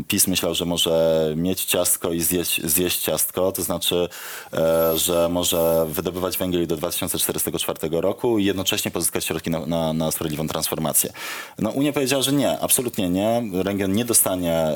PiS 0.07 0.27
myślał, 0.27 0.55
że 0.55 0.65
może 0.65 1.25
mieć 1.37 1.65
ciastko 1.65 2.11
i 2.11 2.21
zjeść, 2.21 2.61
zjeść 2.63 2.99
ciastko, 2.99 3.51
to 3.51 3.63
znaczy, 3.63 4.09
że 4.95 5.29
może 5.29 5.85
wydobywać 5.89 6.37
węgiel 6.37 6.67
do 6.67 6.77
2044 6.77 7.79
roku 7.91 8.39
i 8.39 8.45
jednocześnie 8.45 8.91
pozyskać 8.91 9.25
środki 9.25 9.49
na, 9.49 9.65
na, 9.65 9.93
na 9.93 10.11
sprawiedliwą 10.11 10.47
transformację. 10.47 11.13
No, 11.59 11.69
Unia 11.69 11.93
powiedziała, 11.93 12.23
że 12.23 12.33
nie, 12.33 12.59
absolutnie 12.59 13.09
nie. 13.09 13.43
Region 13.53 13.93
nie 13.93 14.05
dostanie 14.05 14.67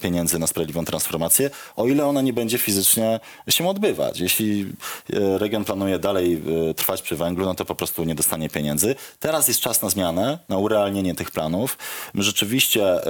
pieniędzy 0.00 0.38
na 0.38 0.46
sprawiedliwą 0.46 0.84
transformację, 0.84 1.50
o 1.76 1.86
ile 1.86 2.06
ona 2.06 2.20
nie 2.22 2.32
będzie 2.32 2.58
fizycznie 2.58 3.20
się 3.48 3.68
odbywać. 3.68 4.20
Jeśli 4.20 4.66
e, 5.12 5.38
region 5.38 5.64
planuje 5.64 5.98
dalej 5.98 6.42
e, 6.70 6.74
trwać 6.74 7.02
przy 7.02 7.16
węglu, 7.16 7.44
no 7.44 7.54
to 7.54 7.64
po 7.64 7.74
prostu 7.74 8.04
nie 8.04 8.14
dostanie 8.14 8.48
pieniędzy. 8.48 8.94
Teraz 9.20 9.48
jest 9.48 9.60
czas 9.60 9.82
na 9.82 9.90
zmianę, 9.90 10.38
na 10.48 10.56
urealnienie 10.58 11.14
tych 11.14 11.30
planów. 11.30 11.78
My 12.14 12.22
rzeczywiście 12.22 12.84
e, 12.84 13.02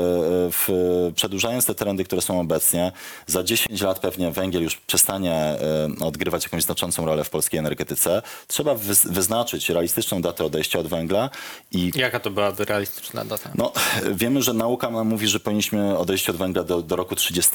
w, 0.51 0.69
przedłużając 1.15 1.67
te 1.67 1.75
trendy, 1.75 2.05
które 2.05 2.23
są 2.23 2.41
obecnie, 2.41 2.93
za 3.27 3.43
10 3.43 3.81
lat 3.81 3.99
pewnie 3.99 4.31
węgiel 4.31 4.63
już 4.63 4.77
przestanie 4.77 5.57
odgrywać 6.01 6.45
jakąś 6.45 6.63
znaczącą 6.63 7.07
rolę 7.07 7.25
w 7.25 7.31
polskiej 7.31 7.59
energetyce. 7.59 8.23
Trzeba 8.47 8.75
wyz- 8.75 9.13
wyznaczyć 9.13 9.69
realistyczną 9.71 10.23
datę 10.23 10.45
odejścia 10.45 10.79
od 10.79 10.87
węgla 10.87 11.31
i 11.73 11.93
Jaka 11.95 12.21
to 12.21 12.31
byłaby 12.31 12.65
realistyczna 12.65 13.25
data? 13.25 13.51
no, 13.55 13.73
wiemy, 14.15 14.43
że 14.43 14.53
nauka 14.55 14.91
nam 14.91 15.09
mówi, 15.09 15.29
że 15.29 15.41
powinniśmy 15.41 15.99
odejść 15.99 16.31
od 16.31 16.37
węgla 16.37 16.65
do, 16.65 16.83
do 16.83 16.97
roku 16.97 17.15
30. 17.17 17.53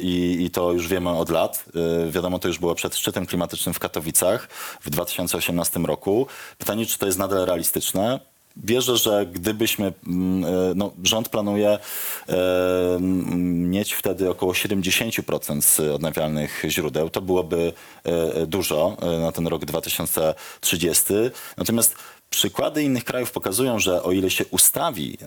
i, 0.00 0.44
i 0.44 0.50
to 0.50 0.72
już 0.72 0.88
wiemy 0.88 1.10
od 1.10 1.30
lat. 1.30 1.64
E, 2.06 2.10
Wiadomo, 2.10 2.38
to 2.38 2.48
już 2.48 2.58
było 2.58 2.74
przed 2.74 2.96
szczytem 2.96 3.26
klimatycznym 3.26 3.74
w 3.74 3.78
Katowicach 3.78 4.48
w 4.80 4.90
2018 4.90 5.80
roku. 5.80 6.26
Pytanie, 6.58 6.86
czy 6.86 6.98
to 6.98 7.06
jest 7.06 7.18
nadal 7.18 7.46
realistyczne? 7.46 8.20
Wierzę, 8.64 8.96
że 8.96 9.26
gdybyśmy, 9.26 9.92
mm, 10.06 10.44
e, 10.44 10.48
no, 10.74 10.92
rząd 11.02 11.28
planuje 11.28 11.68
e, 11.68 11.78
mieć 13.00 13.92
wtedy 13.92 14.30
około 14.30 14.52
70% 14.52 15.62
z 15.62 15.80
odnawialnych 15.80 16.62
źródeł. 16.68 17.10
To 17.10 17.20
byłoby 17.20 17.72
e, 18.04 18.46
dużo 18.46 18.96
na 19.20 19.32
ten 19.32 19.46
rok 19.46 19.64
2030. 19.64 21.04
Natomiast 21.56 21.94
przykłady 22.30 22.82
innych 22.82 23.04
krajów 23.04 23.32
pokazują, 23.32 23.78
że 23.78 24.02
o 24.02 24.12
ile 24.12 24.30
się 24.30 24.44
ustawi, 24.46 25.18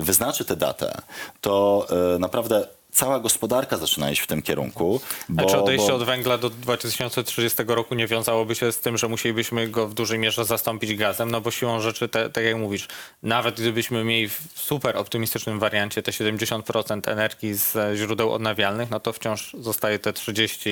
wyznaczy 0.00 0.44
tę 0.44 0.56
datę, 0.56 1.02
to 1.40 1.86
naprawdę 2.18 2.68
cała 2.92 3.20
gospodarka 3.20 3.76
zaczyna 3.76 4.10
iść 4.10 4.20
w 4.20 4.26
tym 4.26 4.42
kierunku. 4.42 5.00
Bo, 5.28 5.42
A 5.42 5.46
czy 5.46 5.58
odejście 5.58 5.88
bo- 5.88 5.94
od 5.94 6.02
węgla 6.04 6.38
do 6.38 6.50
2030 6.50 7.58
roku 7.66 7.94
nie 7.94 8.06
wiązałoby 8.06 8.54
się 8.54 8.72
z 8.72 8.80
tym, 8.80 8.98
że 8.98 9.08
musielibyśmy 9.08 9.68
go 9.68 9.88
w 9.88 9.94
dużej 9.94 10.18
mierze 10.18 10.44
zastąpić 10.44 10.94
gazem? 10.94 11.30
No 11.30 11.40
bo 11.40 11.50
siłą 11.50 11.80
rzeczy, 11.80 12.08
te, 12.08 12.30
tak 12.30 12.44
jak 12.44 12.56
mówisz, 12.56 12.88
nawet 13.22 13.60
gdybyśmy 13.60 14.04
mieli 14.04 14.28
w 14.28 14.38
super 14.54 14.96
optymistycznym 14.96 15.58
wariancie 15.58 16.02
te 16.02 16.12
70% 16.12 17.10
energii 17.10 17.54
z 17.54 17.96
źródeł 17.98 18.32
odnawialnych, 18.32 18.90
no 18.90 19.00
to 19.00 19.12
wciąż 19.12 19.56
zostaje 19.60 19.98
te 19.98 20.12
30, 20.12 20.70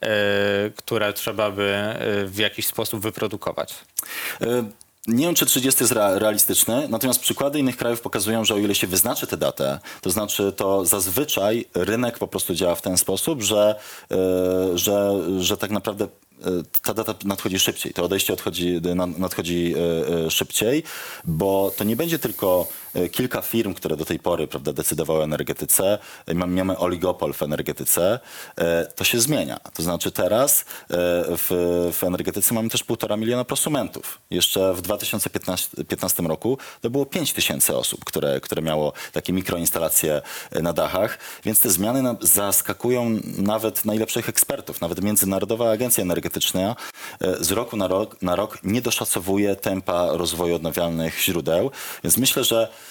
e, 0.00 0.08
które 0.76 1.12
trzeba 1.12 1.50
by 1.50 1.62
e, 1.62 2.26
w 2.26 2.38
jakiś 2.38 2.66
sposób 2.66 3.02
wyprodukować. 3.02 3.74
E, 4.42 4.64
Nie 5.06 5.26
wiem, 5.26 5.34
czy 5.34 5.46
30 5.46 5.82
jest 5.82 5.92
rea- 5.92 6.18
realistyczne, 6.18 6.86
natomiast 6.88 7.20
przykłady 7.20 7.58
innych 7.58 7.76
krajów 7.76 8.00
pokazują, 8.00 8.44
że 8.44 8.54
o 8.54 8.58
ile 8.58 8.74
się 8.74 8.86
wyznaczy 8.86 9.26
tę 9.26 9.36
datę, 9.36 9.78
to 10.00 10.10
znaczy 10.10 10.52
to 10.52 10.84
zazwyczaj 10.84 11.64
rynek 11.74 12.18
po 12.18 12.28
prostu 12.28 12.54
działa 12.54 12.74
w 12.74 12.82
ten 12.82 12.96
sposób, 12.98 13.42
że, 13.42 13.74
e, 14.10 14.16
że, 14.78 15.12
że 15.40 15.56
tak 15.56 15.70
naprawdę 15.70 16.04
e, 16.04 16.08
ta 16.82 16.94
data 16.94 17.14
nadchodzi 17.24 17.58
szybciej, 17.58 17.92
to 17.92 18.04
odejście 18.04 18.32
odchodzi, 18.32 18.80
na- 18.94 19.06
nadchodzi 19.06 19.74
e, 20.26 20.30
szybciej, 20.30 20.82
bo 21.24 21.72
to 21.76 21.84
nie 21.84 21.96
będzie 21.96 22.18
tylko 22.18 22.66
kilka 23.12 23.42
firm, 23.42 23.74
które 23.74 23.96
do 23.96 24.04
tej 24.04 24.18
pory 24.18 24.46
prawda, 24.46 24.72
decydowały 24.72 25.20
o 25.20 25.24
energetyce, 25.24 25.98
e, 26.26 26.34
mamy, 26.34 26.78
oligopol 26.78 27.32
w 27.32 27.42
energetyce, 27.42 28.20
e, 28.56 28.86
to 28.86 29.04
się 29.04 29.20
zmienia. 29.20 29.60
To 29.74 29.82
znaczy 29.82 30.10
teraz 30.10 30.60
e, 30.60 30.64
w, 31.36 31.48
w 31.92 32.04
energetyce 32.04 32.54
mamy 32.54 32.68
też 32.68 32.84
półtora 32.84 33.16
miliona 33.16 33.44
prosumentów. 33.44 34.20
Jeszcze 34.30 34.74
w 34.74 34.82
2015 34.82 36.22
roku 36.22 36.58
to 36.80 36.90
było 36.90 37.06
5 37.06 37.32
tysięcy 37.32 37.76
osób, 37.76 38.04
które, 38.04 38.40
które 38.40 38.62
miało 38.62 38.92
takie 39.12 39.32
mikroinstalacje 39.32 40.22
e, 40.50 40.62
na 40.62 40.72
dachach, 40.72 41.18
więc 41.44 41.60
te 41.60 41.70
zmiany 41.70 42.16
zaskakują 42.20 43.20
nawet 43.38 43.84
najlepszych 43.84 44.28
ekspertów. 44.28 44.80
Nawet 44.80 45.02
Międzynarodowa 45.02 45.70
Agencja 45.70 46.02
Energetyczna 46.02 46.76
e, 47.20 47.44
z 47.44 47.50
roku 47.50 47.76
na 47.76 47.88
rok, 47.88 48.22
na 48.22 48.36
rok 48.36 48.58
nie 48.62 48.82
doszacowuje 48.82 49.56
tempa 49.56 50.08
rozwoju 50.12 50.54
odnawialnych 50.54 51.22
źródeł, 51.22 51.70
więc 52.04 52.16
myślę, 52.16 52.44
że 52.44 52.68
e, 52.68 52.85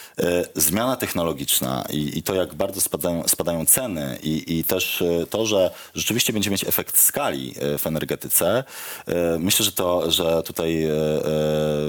zmiana 0.55 0.95
technologiczna 0.95 1.85
i, 1.89 2.17
i 2.17 2.23
to, 2.23 2.35
jak 2.35 2.53
bardzo 2.53 2.81
spadają, 2.81 3.27
spadają 3.27 3.65
ceny 3.65 4.19
i, 4.23 4.59
i 4.59 4.63
też 4.63 5.01
e, 5.01 5.25
to, 5.25 5.45
że 5.45 5.71
rzeczywiście 5.95 6.33
będziemy 6.33 6.51
mieć 6.53 6.63
efekt 6.63 6.97
skali 6.97 7.55
e, 7.59 7.77
w 7.77 7.87
energetyce, 7.87 8.63
e, 9.07 9.39
myślę, 9.39 9.65
że 9.65 9.71
to, 9.71 10.11
że 10.11 10.43
tutaj 10.43 10.83
e, 10.83 10.89
e, 10.89 10.93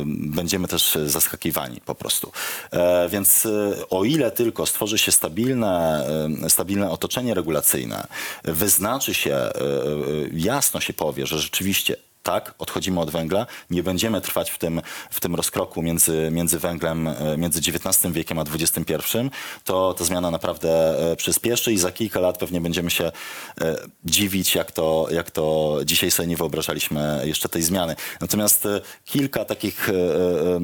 będziemy 0.06 0.68
też 0.68 0.98
zaskakiwani 1.06 1.80
po 1.80 1.94
prostu. 1.94 2.32
E, 2.72 3.08
Więc 3.08 3.46
e, 3.46 3.88
o 3.90 4.04
ile 4.04 4.30
tylko 4.30 4.66
stworzy 4.66 4.98
się 4.98 5.12
stabilne, 5.12 6.06
e, 6.44 6.50
stabilne 6.50 6.90
otoczenie 6.90 7.34
regulacyjne, 7.34 8.06
wyznaczy 8.44 9.14
się, 9.14 9.34
e, 9.34 9.50
e, 9.54 9.54
jasno 10.32 10.80
się 10.80 10.92
powie, 10.92 11.26
że 11.26 11.38
rzeczywiście 11.38 11.96
tak, 12.26 12.54
odchodzimy 12.58 13.00
od 13.00 13.10
węgla, 13.10 13.46
nie 13.70 13.82
będziemy 13.82 14.20
trwać 14.20 14.50
w 14.50 14.58
tym, 14.58 14.82
w 15.10 15.20
tym 15.20 15.34
rozkroku 15.34 15.82
między, 15.82 16.28
między 16.32 16.58
węglem, 16.58 17.08
e, 17.08 17.36
między 17.36 17.58
XIX 17.58 18.12
wiekiem 18.12 18.38
a 18.38 18.44
XXI, 18.54 18.94
to 19.64 19.94
ta 19.94 20.04
zmiana 20.04 20.30
naprawdę 20.30 20.98
e, 21.12 21.16
przyspieszy 21.16 21.72
i 21.72 21.78
za 21.78 21.92
kilka 21.92 22.20
lat 22.20 22.38
pewnie 22.38 22.60
będziemy 22.60 22.90
się 22.90 23.04
e, 23.04 23.12
dziwić, 24.04 24.54
jak 24.54 24.72
to, 24.72 25.06
jak 25.10 25.30
to 25.30 25.76
dzisiaj 25.84 26.10
sobie 26.10 26.28
nie 26.28 26.36
wyobrażaliśmy 26.36 27.22
jeszcze 27.24 27.48
tej 27.48 27.62
zmiany. 27.62 27.96
Natomiast 28.20 28.68
kilka 29.04 29.44
takich 29.44 29.88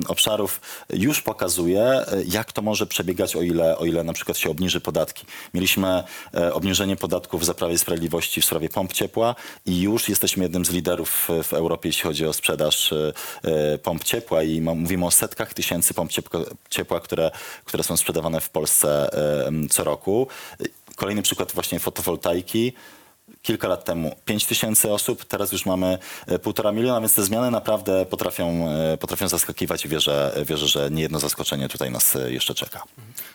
obszarów 0.09 0.61
już 0.93 1.23
pokazuje, 1.23 2.05
jak 2.27 2.53
to 2.53 2.63
może 2.63 2.87
przebiegać, 2.87 3.37
o 3.37 3.43
ile, 3.43 3.79
o 3.79 3.85
ile 3.85 4.05
na 4.05 4.13
przykład 4.13 4.39
się 4.39 4.51
obniży 4.51 4.81
podatki. 4.81 5.27
Mieliśmy 5.55 6.03
obniżenie 6.53 6.97
podatków 6.97 7.45
za 7.45 7.55
Prawie 7.55 7.79
Sprawiedliwości 7.79 8.41
w 8.41 8.45
sprawie 8.45 8.69
pomp 8.69 8.93
ciepła 8.93 9.35
i 9.67 9.81
już 9.81 10.09
jesteśmy 10.09 10.43
jednym 10.43 10.65
z 10.65 10.71
liderów 10.71 11.29
w 11.43 11.52
Europie, 11.57 11.89
jeśli 11.89 12.03
chodzi 12.03 12.27
o 12.27 12.33
sprzedaż 12.33 12.93
e, 12.93 13.13
e, 13.45 13.79
pomp 13.79 14.05
ciepła 14.05 14.43
i 14.43 14.61
mówimy 14.61 15.07
o 15.07 15.11
setkach 15.11 15.55
tysięcy 15.55 15.95
pomp 15.95 16.11
ciepła, 16.71 17.01
które, 17.01 17.31
które 17.65 17.83
są 17.83 17.97
sprzedawane 17.97 18.41
w 18.41 18.51
Polsce 18.51 19.13
e, 19.13 19.69
co 19.71 19.85
roku. 19.85 20.27
Kolejny 20.97 21.23
przykład 21.23 21.53
właśnie 21.53 21.81
fotowoltaiki. 21.81 22.73
Kilka 23.43 23.69
lat 23.69 23.85
temu 23.85 24.17
5 24.25 24.47
tysięcy 24.47 24.93
osób, 24.93 25.25
teraz 25.25 25.53
już 25.53 25.67
mamy 25.67 25.99
e, 26.27 26.39
półtora 26.39 26.73
miliona, 26.73 27.01
więc 27.01 27.15
te 27.15 27.23
zmiany 27.23 27.51
naprawdę 27.51 28.07
potrafią, 28.07 28.69
e, 28.69 28.97
potrafią 28.99 29.29
zaskakiwać 29.29 29.85
i 29.85 29.89
wierzę, 29.89 30.33
wierzę, 30.47 30.69
że 30.69 30.91
nie 30.91 31.03
jedno 31.03 31.19
zaskoczenie 31.19 31.69
tutaj 31.69 31.91
nas 31.91 32.17
e, 32.17 32.33
jeszcze 32.33 32.55
czeka. 32.55 32.83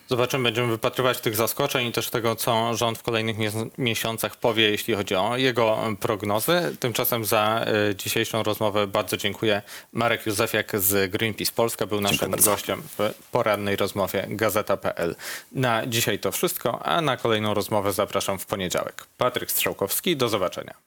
Zobaczymy, 0.09 0.43
będziemy 0.43 0.67
wypatrywać 0.67 1.19
tych 1.19 1.35
zaskoczeń 1.35 1.87
i 1.87 1.91
też 1.91 2.09
tego, 2.09 2.35
co 2.35 2.73
rząd 2.75 2.97
w 2.97 3.03
kolejnych 3.03 3.37
mies- 3.37 3.69
miesiącach 3.77 4.35
powie, 4.35 4.69
jeśli 4.69 4.93
chodzi 4.93 5.15
o 5.15 5.37
jego 5.37 5.77
prognozy. 5.99 6.75
Tymczasem 6.79 7.25
za 7.25 7.65
dzisiejszą 7.95 8.43
rozmowę 8.43 8.87
bardzo 8.87 9.17
dziękuję. 9.17 9.61
Marek 9.93 10.25
Józefiak 10.25 10.79
z 10.79 11.11
Greenpeace 11.11 11.51
Polska 11.55 11.85
był 11.85 12.01
naszym 12.01 12.31
gościem 12.31 12.83
w 12.97 13.13
porannej 13.31 13.75
rozmowie 13.75 14.25
Gazeta.pl. 14.29 15.15
Na 15.51 15.85
dzisiaj 15.87 16.19
to 16.19 16.31
wszystko, 16.31 16.85
a 16.85 17.01
na 17.01 17.17
kolejną 17.17 17.53
rozmowę 17.53 17.93
zapraszam 17.93 18.39
w 18.39 18.45
poniedziałek. 18.45 19.05
Patryk 19.17 19.51
Strzałkowski, 19.87 20.17
do 20.17 20.29
zobaczenia. 20.29 20.86